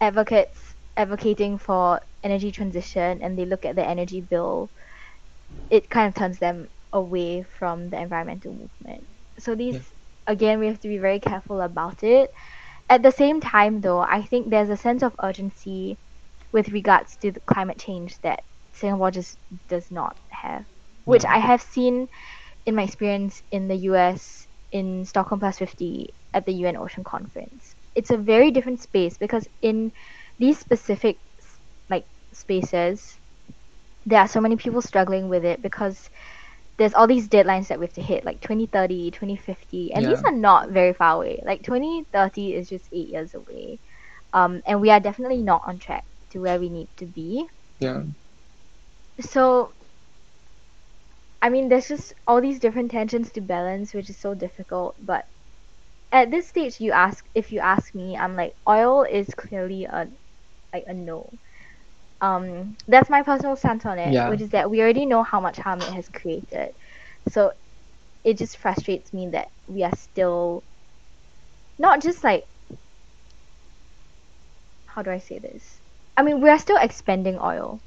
[0.00, 4.70] advocates advocating for energy transition and they look at the energy bill,
[5.70, 9.06] it kind of turns them away from the environmental movement.
[9.38, 9.82] So these Yeah.
[10.26, 12.30] again we have to be very careful about it.
[12.92, 15.96] At the same time though, I think there's a sense of urgency
[16.52, 20.66] with regards to the climate change that Singapore just does not have.
[21.06, 22.10] Which I have seen
[22.66, 27.74] in my experience in the US in Stockholm Plus 50 at the UN Ocean Conference.
[27.94, 29.92] It's a very different space because in
[30.38, 31.16] these specific
[31.88, 33.18] like spaces
[34.04, 36.10] there are so many people struggling with it because
[36.82, 40.32] there's all these deadlines that we have to hit like 2030 2050 and these are
[40.32, 41.40] not very far away.
[41.46, 43.80] Like 2030 is just eight years away.
[44.32, 47.46] Um, and we are definitely not on track to where we need to be.
[47.80, 48.02] Yeah.
[49.20, 49.74] so
[51.42, 55.26] I mean there's just all these different tensions to balance which is so difficult but
[56.12, 60.08] at this stage you ask if you ask me I'm like oil is clearly a
[60.72, 61.38] like a no
[62.22, 64.30] um that's my personal stance on it Yeah.
[64.30, 66.70] which is that we already know how much harm it has created
[67.30, 67.52] so
[68.24, 70.64] it just frustrates me that we are still
[71.78, 72.44] not just like
[74.86, 75.80] how do I say this
[76.16, 77.82] I mean we are still expending oil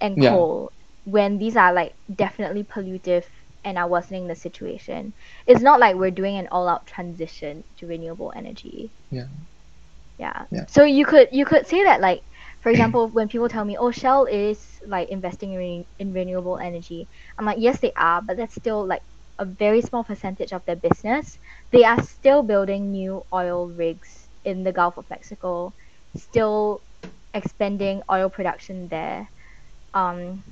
[0.00, 0.30] and Yeah.
[0.30, 0.72] coal
[1.04, 3.26] when these are like definitely pollutive
[3.64, 5.14] and are worsening the situation.
[5.46, 8.94] It's not like we're doing an all-out transition to renewable energy.
[9.10, 9.28] Yeah.
[10.18, 10.46] Yeah.
[10.50, 10.66] Yeah.
[10.68, 12.22] So you could you could say that like
[12.60, 17.08] for example when people tell me oh Shell is like investing in, in renewable energy
[17.38, 19.02] I'm like yes they are but that's still like
[19.38, 21.38] a very small percentage of their business.
[21.72, 25.74] They are still building new oil rigs in the Gulf of Mexico,
[26.16, 26.84] still
[27.34, 29.28] expanding oil production there.
[29.94, 30.44] Um,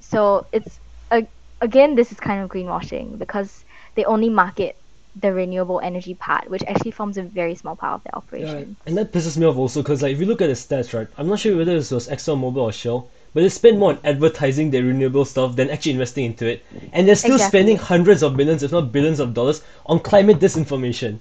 [0.00, 0.80] so it's
[1.10, 1.26] a,
[1.60, 3.64] again this is kind of greenwashing because
[3.96, 4.76] they only market
[5.16, 8.76] the renewable energy part, which actually forms a very small part of their Yeah, operation.
[8.86, 11.06] and that pisses me off also because like if you look at the stats, right,
[11.16, 14.70] I'm not sure whether this was ExxonMobil or Shell, but they spend more on advertising
[14.70, 17.48] their renewable stuff than actually investing into it, and they're still Exactly.
[17.58, 21.20] spending hundreds of millions, if not billions, of dollars on climate disinformation.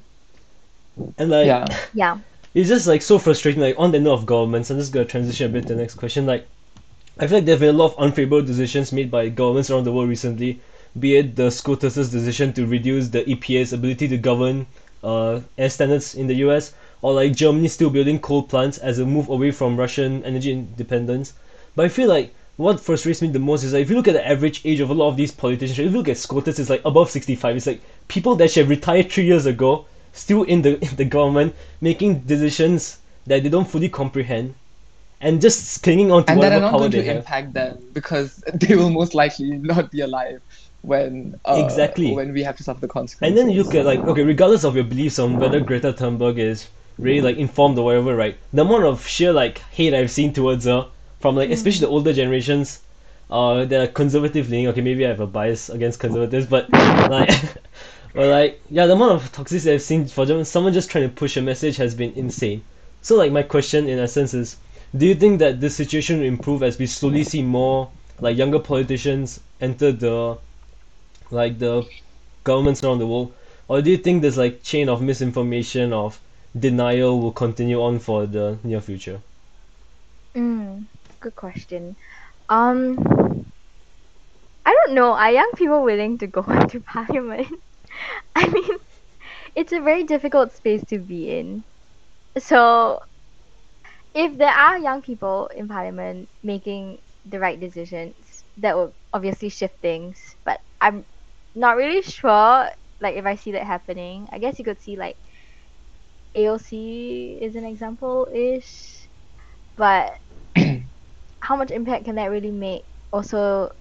[1.19, 1.67] And like, Yeah.
[1.93, 2.17] Yeah.
[2.53, 3.61] it's just like so frustrating.
[3.61, 5.95] Like on the note of governments, I'm just gonna transition a bit to the next
[5.95, 6.25] question.
[6.25, 6.47] Like,
[7.19, 9.85] I feel like there have been a lot of unfavorable decisions made by governments around
[9.85, 10.61] the world recently.
[10.99, 14.67] Be it the SCOTUS's decision to reduce the EPA's ability to govern
[15.03, 19.05] uh, air standards in the US, or like Germany still building coal plants as a
[19.05, 21.33] move away from Russian energy independence.
[21.75, 24.13] But I feel like what frustrates me the most is like if you look at
[24.13, 26.69] the average age of a lot of these politicians, if you look at SCOTUS, it's
[26.69, 27.55] like above 65.
[27.55, 31.05] It's like people that should have retired three years ago, still in the in the
[31.05, 34.55] government, making decisions that they don't fully comprehend,
[35.21, 38.43] and just clinging on to and that are whatever not going to impact them because
[38.53, 40.41] they will most likely not be alive
[40.81, 42.13] when uh, Exactly.
[42.13, 43.27] when we have to suffer the consequences.
[43.27, 46.37] And then you look at like okay, regardless of your beliefs on whether Greta Thunberg
[46.37, 46.67] is
[46.97, 48.37] really like informed or whatever, right?
[48.53, 50.87] The amount of sheer like hate I've seen towards her
[51.19, 52.79] from like especially the older generations,
[53.29, 54.67] uh, that are conservative leaning.
[54.67, 57.29] Okay, maybe I have a bias against conservatives, but like,
[58.13, 61.15] but like yeah, the amount of toxicity I've seen for them, someone just trying to
[61.15, 62.63] push a message has been insane.
[63.01, 64.57] So like my question in essence is,
[64.95, 68.59] do you think that this situation will improve as we slowly see more like younger
[68.59, 70.37] politicians enter the
[71.31, 71.87] like the
[72.43, 73.33] governments around the world,
[73.67, 76.19] or do you think this like chain of misinformation of
[76.57, 79.21] denial will continue on for the near future?
[80.35, 80.87] Mm,
[81.19, 81.95] good question.
[82.49, 82.97] Um,
[84.65, 85.13] I don't know.
[85.13, 87.47] Are young people willing to go into parliament?
[88.35, 88.77] I mean,
[89.55, 91.65] it's a very difficult space to be in.
[92.37, 92.99] So,
[94.13, 99.75] if there are young people in parliament making the right decisions, that will obviously shift
[99.81, 100.19] things.
[100.45, 101.05] But I'm
[101.55, 102.69] not really sure.
[103.01, 105.17] Like, if I see that happening, I guess you could see like
[106.35, 109.09] AOC is an example ish,
[109.77, 110.13] but
[111.41, 112.83] how much impact can that really make?
[113.11, 113.71] Also,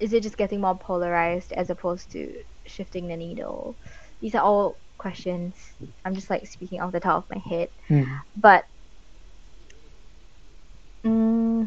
[0.00, 3.78] is it just getting more polarized as opposed to shifting the needle?
[4.20, 5.56] These are all questions.
[6.04, 8.04] I'm just like speaking off the top of my head, Hmm.
[8.36, 8.64] but
[11.04, 11.64] mm,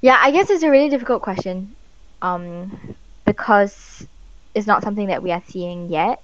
[0.00, 1.76] yeah, I guess it's a really difficult question,
[2.22, 2.96] um,
[3.32, 4.06] because
[4.54, 6.18] it's not something that we are seeing yet.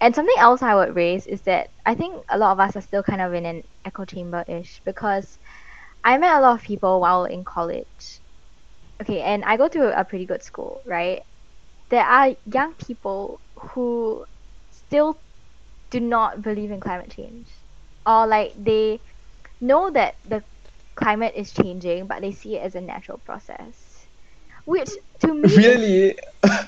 [0.00, 2.82] And something else I would raise is that I think a lot of us are
[2.82, 5.38] still kind of in an echo chamber ish because
[6.04, 8.20] I met a lot of people while in college.
[9.02, 11.22] Okay, and I go to a pretty good school, right?
[11.90, 14.24] there are young people who
[14.70, 15.22] still
[15.90, 17.50] do not believe in climate change,
[18.06, 19.00] or like they
[19.60, 20.44] know that the
[20.96, 23.81] climate is changing, but they see it as a natural process,
[24.64, 24.90] which
[25.20, 26.16] to me Really?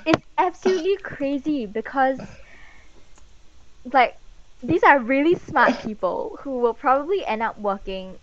[0.05, 2.21] it's absolutely crazy because
[3.93, 4.15] like
[4.63, 8.19] these are really smart people who will probably end up working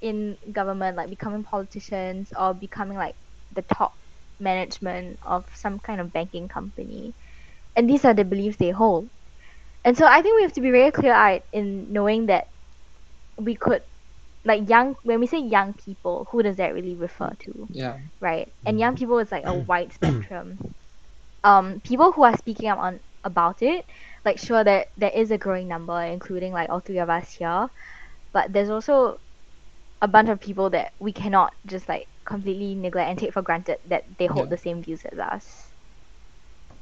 [0.00, 3.16] in government like becoming politicians or becoming like
[3.52, 3.94] the top
[4.40, 7.14] management of some kind of banking company
[7.76, 9.08] and these are the beliefs they hold
[9.84, 12.48] and so i think we have to be very clear-eyed in knowing that
[13.38, 13.82] we could
[14.44, 17.98] like young when we say young people who does that really refer to Yeah.
[18.20, 18.52] right?
[18.66, 20.58] And young people is like a wide spectrum.
[21.44, 23.84] Um, people who are speaking up on about it,
[24.24, 27.68] like sure there there is a growing number, including like all three of us here,
[28.32, 29.18] but there's also
[30.00, 33.78] a bunch of people that we cannot just like completely neglect and take for granted
[33.86, 34.50] that they hold Yeah.
[34.50, 35.69] the same views as us.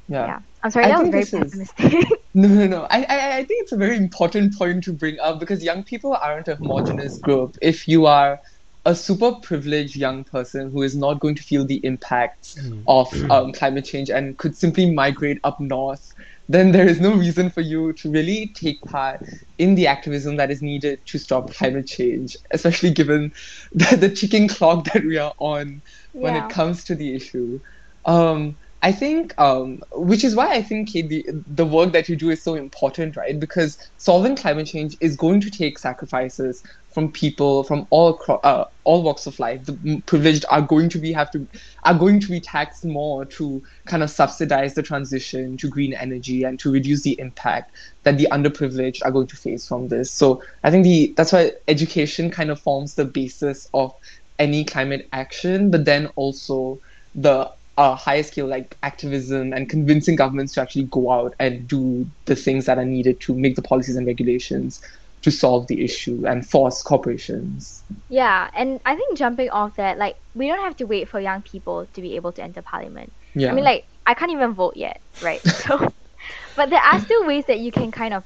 [0.09, 0.25] Yeah.
[0.25, 2.83] Yeah, I'm sorry, I that was very think this is- No, no, no.
[2.89, 6.13] I, I, I think it's a very important point to bring up because young people
[6.13, 7.57] aren't a homogenous group.
[7.61, 8.39] If you are
[8.85, 12.57] a super privileged young person who is not going to feel the impacts
[12.87, 16.13] of um, climate change and could simply migrate up north,
[16.47, 19.21] then there is no reason for you to really take part
[19.57, 23.31] in the activism that is needed to stop climate change, especially given
[23.73, 25.81] the, the ticking clock that we are on
[26.13, 26.45] when Yeah.
[26.45, 27.59] it comes to the issue.
[28.05, 32.29] Um, I think, um, which is why I think the the work that you do
[32.29, 33.37] is so important, right?
[33.37, 36.63] Because solving climate change is going to take sacrifices
[36.93, 39.65] from people from all acro- uh, all walks of life.
[39.65, 41.45] The privileged are going to be have to
[41.83, 46.43] are going to be taxed more to kind of subsidize the transition to green energy
[46.43, 50.09] and to reduce the impact that the underprivileged are going to face from this.
[50.13, 53.93] So I think the that's why education kind of forms the basis of
[54.39, 56.79] any climate action, but then also
[57.13, 62.05] the uh, higher scale like activism and convincing governments to actually go out and do
[62.25, 64.81] the things that are needed to make the policies and regulations
[65.21, 67.81] to solve the issue and force corporations.
[68.09, 71.41] Yeah, and I think jumping off that, like we don't have to wait for young
[71.41, 73.13] people to be able to enter parliament.
[73.33, 73.51] Yeah.
[73.51, 75.41] I mean, like, I can't even vote yet, right?
[75.47, 75.93] So,
[76.57, 78.25] but there are still ways that you can kind of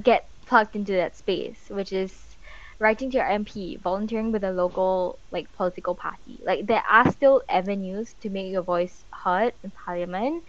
[0.00, 2.12] get plugged into that space, which is
[2.78, 6.38] writing to your MP, volunteering with a local like political party.
[6.44, 10.44] Like, there are still avenues to make your voice heard in parliament.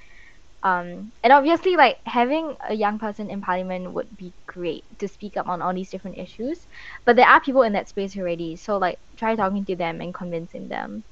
[0.63, 5.37] Um, and obviously, like having a young person in parliament would be great to speak
[5.37, 6.65] up on all these different issues.
[7.05, 10.11] But there are people in that space already, so like try talking to them and
[10.11, 11.03] convincing them.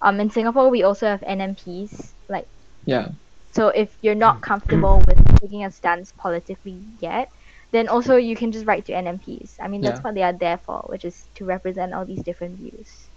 [0.00, 2.46] Um, in Singapore, we also have NMPs, like
[2.86, 3.08] yeah.
[3.52, 7.30] so if you're not comfortable with taking a stance politically yet,
[7.72, 9.56] then also you can just write to NMPs.
[9.60, 10.04] I mean, that's Yeah.
[10.04, 13.10] what they are there for, which is to represent all these different views.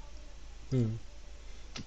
[0.72, 0.96] Hmm.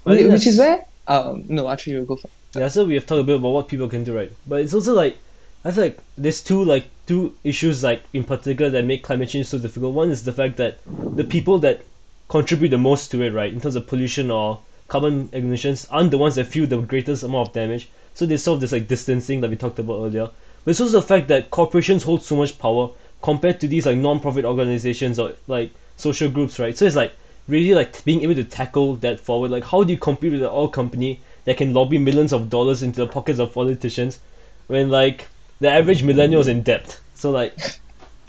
[0.05, 3.07] Well, I Which is where um no actually you go for Yeah, so we have
[3.07, 4.33] talked a bit about what people can do, right?
[4.47, 5.19] But it's also like
[5.65, 9.47] I feel like there's two like two issues like in particular that make climate change
[9.47, 9.95] so difficult.
[9.95, 10.79] One is the fact that
[11.17, 11.83] the people that
[12.29, 16.19] contribute the most to it, right, in terms of pollution or carbon emissions, aren't the
[16.19, 17.89] ones that feel the greatest amount of damage.
[18.15, 20.31] So they solve this like distancing that we talked about earlier.
[20.69, 22.91] It's also the fact that corporations hold so much power
[23.23, 26.77] compared to these like non-profit organizations or like social groups, right?
[26.77, 27.13] So it's like
[27.49, 29.51] really like being able to tackle that forward.
[29.51, 32.83] Like how do you compete with an oil company that can lobby millions of dollars
[32.83, 34.21] into the pockets of politicians
[34.67, 35.27] when like
[35.61, 37.01] the average millennial is in debt?
[37.15, 37.59] So like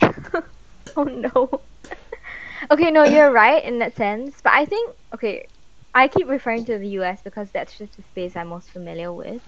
[0.96, 1.62] Oh no.
[2.70, 5.46] okay, no, you're right in that sense, but I think okay,
[5.94, 9.42] I keep referring to the US because that's just the space I'm most familiar with.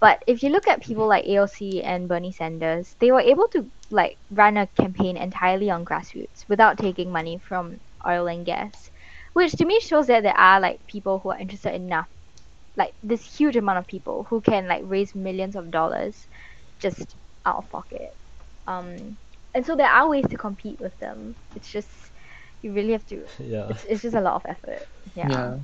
[0.00, 3.70] But if you look at people like AOC and Bernie Sanders, they were able to
[3.90, 8.90] like run a campaign entirely on grassroots without taking money from oil and gas,
[9.34, 12.08] which to me shows that there are like people who are interested enough,
[12.76, 16.26] like this huge amount of people who can like raise millions of dollars
[16.78, 18.16] just out of pocket.
[18.66, 19.18] Um,
[19.54, 21.36] and so there are ways to compete with them.
[21.54, 21.90] It's just
[22.62, 23.26] you really have to.
[23.38, 23.68] yeah.
[23.68, 24.86] It's, it's just a lot of effort.
[25.14, 25.28] Yeah.
[25.28, 25.56] Yeah.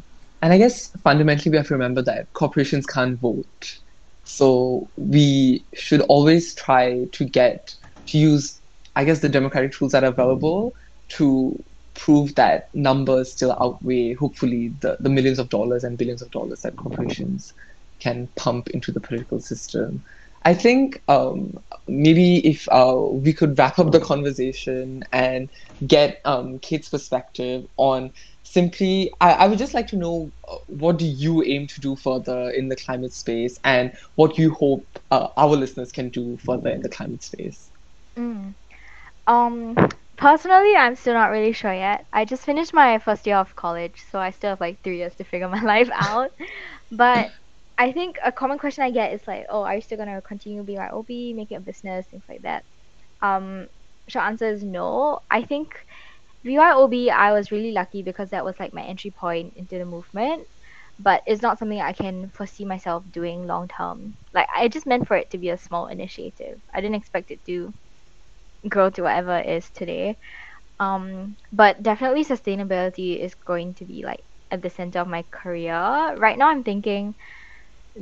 [0.43, 3.79] And I guess fundamentally we have to remember that corporations can't vote.
[4.27, 7.75] So we should always try to get
[8.07, 8.61] to use
[8.97, 10.75] I guess the democratic tools that are available
[11.11, 11.63] to
[11.95, 16.63] prove that numbers still outweigh hopefully the, the millions of dollars and billions of dollars
[16.63, 17.55] that corporations
[18.01, 20.05] can pump into the political system.
[20.45, 25.51] I think um, maybe if uh, we could wrap up the conversation and
[25.87, 28.13] get um, Kate's perspective on
[28.57, 31.95] simply, I, I would just like to know uh, what do you aim to do
[31.95, 36.71] further in the climate space and what you hope uh, our listeners can do further
[36.71, 37.71] in the climate space.
[38.17, 38.55] Mm.
[39.27, 39.77] Um,
[40.17, 42.07] personally, I'm still not really sure yet.
[42.15, 45.15] I just finished my first year of college, so I still have like three years
[45.17, 46.31] to figure my life out.
[46.91, 47.31] But
[47.77, 50.63] I think a common question I get is like, oh, are you still gonna continue
[50.63, 52.65] being like OB, make it a business, things like that?
[53.21, 53.69] Um,
[54.09, 55.21] short answer is no.
[55.31, 55.86] I think
[56.47, 60.47] BYOB, I was really lucky because that was like my entry point into the movement.
[60.99, 64.17] But it's not something I can foresee myself doing long term.
[64.33, 66.61] Like I just meant for it to be a small initiative.
[66.73, 67.75] I didn't expect it to
[68.69, 70.17] grow to whatever it is today.
[70.81, 75.75] Um, but definitely sustainability is going to be like at the center of my career.
[76.17, 77.15] Right now, I'm thinking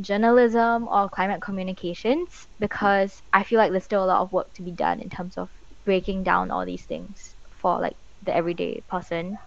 [0.01, 4.63] journalism or climate communications because I feel like there's still a lot of work to
[4.63, 5.51] be done in terms of
[5.85, 9.39] breaking down all these things for like the everyday person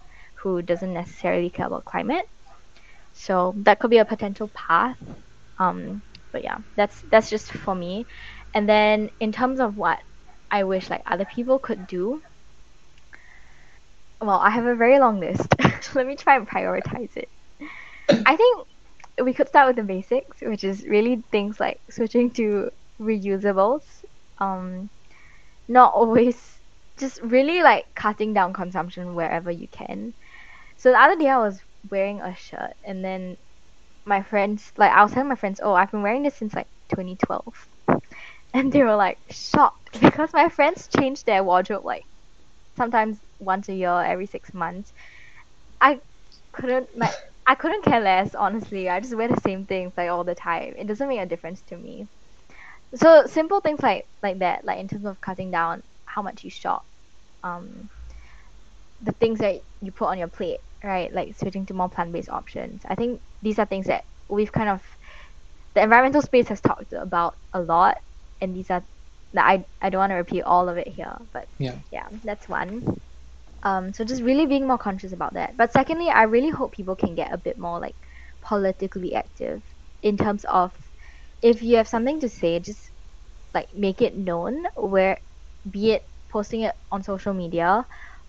[0.42, 2.26] who doesn't necessarily care about climate.
[3.12, 4.98] So that could be a potential path.
[5.58, 6.02] Um,
[6.32, 8.06] but yeah, that's that's just for me.
[8.54, 9.98] And then in terms of what
[10.50, 12.22] I wish like other people could do,
[14.20, 15.46] well, I have a very long list.
[15.94, 17.28] Let me try and prioritize it.
[18.26, 18.66] I think
[19.22, 22.70] we could start with the basics, which is really things like switching to
[23.00, 23.82] reusables.
[24.38, 24.90] Um,
[25.68, 26.57] not always
[26.98, 30.14] just really like cutting down consumption wherever you can.
[30.76, 33.38] So the other day I was wearing a shirt and then
[34.06, 36.68] my friends like I was telling my friends, Oh, I've been wearing this since like
[36.94, 37.68] twenty twelve
[38.54, 42.04] and they were like shocked because my friends change their wardrobe like
[42.76, 44.92] sometimes once a year, every six months.
[45.80, 46.00] I
[46.52, 47.14] couldn't like
[47.46, 48.88] I couldn't care less, honestly.
[48.88, 50.74] I just wear the same things like all the time.
[50.78, 52.08] It doesn't make a difference to me.
[52.94, 55.82] So simple things like like that, like in terms of cutting down
[56.18, 56.84] how much you shop,
[57.44, 57.90] um,
[59.00, 61.12] the things that you put on your plate, right?
[61.12, 62.82] Like switching to more plant-based options.
[62.88, 64.82] I think these are things that we've kind of
[65.74, 67.98] the environmental space has talked about a lot,
[68.40, 68.84] and these are
[69.34, 71.82] that I I don't want to repeat all of it here, but Yeah.
[71.92, 72.84] yeah, that's one.
[73.62, 75.56] Um, so just really being more conscious about that.
[75.56, 77.96] But secondly, I really hope people can get a bit more like
[78.42, 79.62] politically active
[80.02, 80.72] in terms of
[81.42, 82.92] if you have something to say, just
[83.54, 85.18] like make it known where
[85.70, 87.86] be it posting it on social media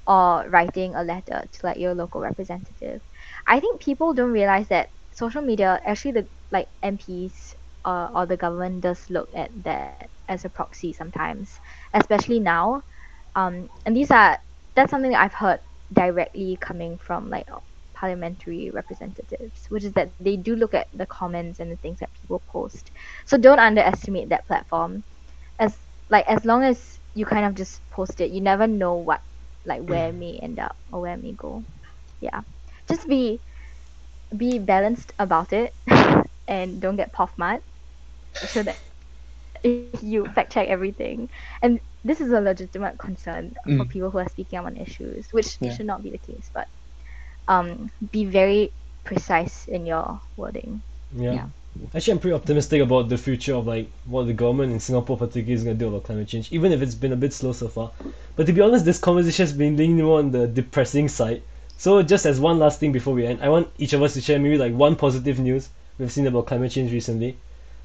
[0.08, 3.02] or writing a letter to like your local representative.
[3.48, 8.38] I think people don't realize that social media actually the like MPs uh, or the
[8.38, 11.42] government does look at that as a proxy sometimes,
[11.80, 12.82] especially now.
[13.36, 14.38] Um, and these are
[14.76, 15.60] that's something that I've heard
[15.94, 17.48] directly coming from like
[17.94, 22.14] parliamentary representatives, which is that they do look at the comments and the things that
[22.14, 22.92] people post.
[23.26, 25.04] So don't underestimate that platform.
[25.60, 25.78] As
[26.10, 29.22] like as long as you kind of just post it, you never know what
[29.65, 31.65] like where it may end up or where it may go.
[32.20, 32.41] Yeah.
[32.89, 33.41] Just be
[34.36, 35.76] be balanced about it
[36.47, 37.61] and don't get puff mud
[38.63, 38.82] so that
[39.93, 41.30] you fact check everything.
[41.61, 43.86] And this is a legitimate concern for Mm.
[43.86, 45.78] people who are speaking up on issues, which Yeah.
[45.78, 46.67] should not be the case, but
[47.47, 50.84] um, be very precise in your wording.
[51.11, 51.39] Yeah.
[51.39, 51.59] Yeah.
[51.93, 55.53] Actually, I'm pretty optimistic about the future of like what the government in Singapore particularly
[55.53, 57.67] is going to do about climate change, even if it's been a bit slow so
[57.67, 57.91] far.
[58.36, 61.43] But to be honest, this conversation has been leaning more on the depressing side.
[61.78, 64.22] So just as one last thing before we end, I want each of us to
[64.22, 67.38] share maybe like one positive news we've seen about climate change recently.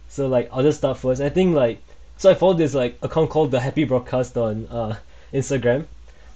[0.09, 1.21] So like I'll just start first.
[1.21, 1.83] I think like
[2.17, 4.97] so I followed this like account called the Happy Broadcast on uh,
[5.33, 5.85] Instagram,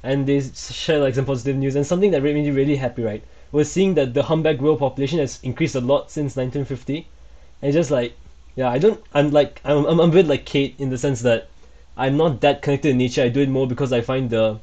[0.03, 3.03] and they share like some positive news and something that made me really happy.
[3.03, 3.23] Right,
[3.53, 7.07] was seeing that the humpback whale population has increased a lot since 1950,
[7.63, 8.17] and just like
[8.57, 11.23] yeah, I don't I'm like I'm I'm I'm a bit like Kate in the sense
[11.23, 11.49] that
[11.97, 13.23] I'm not that connected to nature.
[13.23, 14.59] I do it more because I find the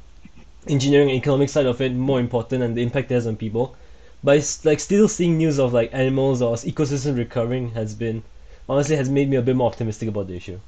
[0.66, 3.76] engineering and economic side of it more important and the impact it has on people.
[4.24, 8.22] But it's like still seeing news of like animals or ecosystem recovering has been
[8.68, 10.58] honestly has made me a bit more optimistic about the issue.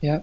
[0.00, 0.20] Yeah.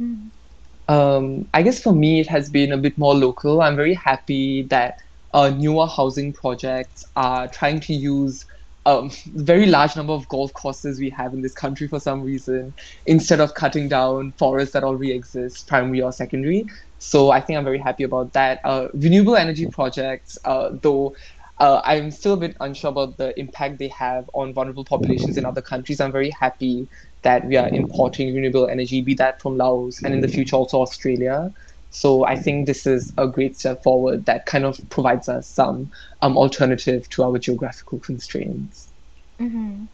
[0.88, 3.62] Um, I guess for me, it has been a bit more local.
[3.62, 5.00] I'm very happy that
[5.34, 8.46] uh, newer housing projects are trying to use
[8.86, 12.74] um, very large number of golf courses we have in this country for some reason
[13.06, 16.66] instead of cutting down forests that already exist, primary or secondary.
[16.98, 18.60] So I think I'm very happy about that.
[18.64, 21.16] Uh, renewable energy projects, uh, though.
[21.60, 25.46] Uh, I'm still a bit unsure about the impact they have on vulnerable populations in
[25.46, 26.02] other countries.
[26.02, 26.88] I'm very happy
[27.22, 30.82] that we are importing renewable energy, be that from Laos and in the future also
[30.82, 31.54] Australia.
[31.92, 35.92] So I think this is a great step forward that kind of provides us some
[36.22, 38.94] um, alternative to our geographical constraints.
[39.40, 39.86] hmm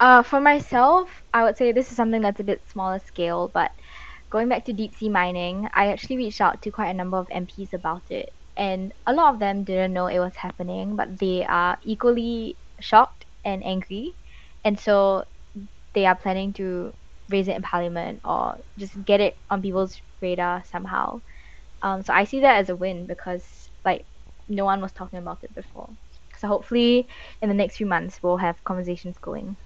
[0.00, 3.72] Uh, for myself, I would say this is something that's a bit smaller scale, but
[4.30, 7.28] going back to deep sea mining, I actually reached out to quite a number of
[7.30, 11.44] MPs about it, and a lot of them didn't know it was happening, but they
[11.46, 14.16] are equally shocked and angry,
[14.64, 15.24] and so
[15.94, 16.94] they are planning to
[17.30, 21.22] raise it in parliament or just get it on people's radar somehow.
[21.82, 23.44] Um, so I see that as a win because
[23.84, 24.06] like
[24.48, 25.90] no one was talking about it before.
[26.38, 27.08] So hopefully
[27.42, 29.56] in the next few months we'll have conversations going.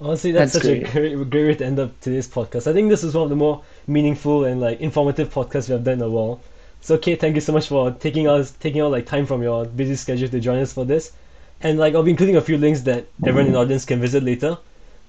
[0.00, 2.66] Honestly, that's, That's such a great, great way to end up today's podcast.
[2.68, 5.84] I think this is one of the more meaningful and like informative podcasts we have
[5.84, 6.40] done in a while.
[6.80, 9.66] So, Kate, thank you so much for taking us taking out like time from your
[9.66, 11.12] busy schedule to join us for this.
[11.60, 14.22] And like I'll be including a few links that everyone in the audience can visit
[14.24, 14.58] later.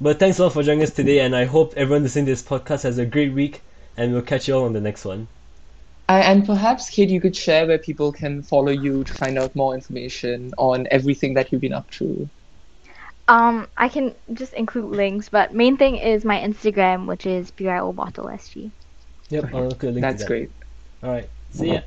[0.01, 2.43] But thanks a lot for joining us today, and I hope everyone listening to this
[2.43, 3.61] podcast has a great week.
[3.99, 5.27] And we'll catch you all on the next one.
[6.07, 9.53] I, and perhaps, Kate, you could share where people can follow you to find out
[9.57, 12.29] more information on everything that you've been up to.
[13.27, 17.91] Um, I can just include links, but main thing is my Instagram, which is BYO
[17.91, 18.71] Bottle SG.
[19.29, 20.27] Yep, I'll include a link That's to that.
[20.27, 20.51] great.
[21.03, 21.81] All right, see ya.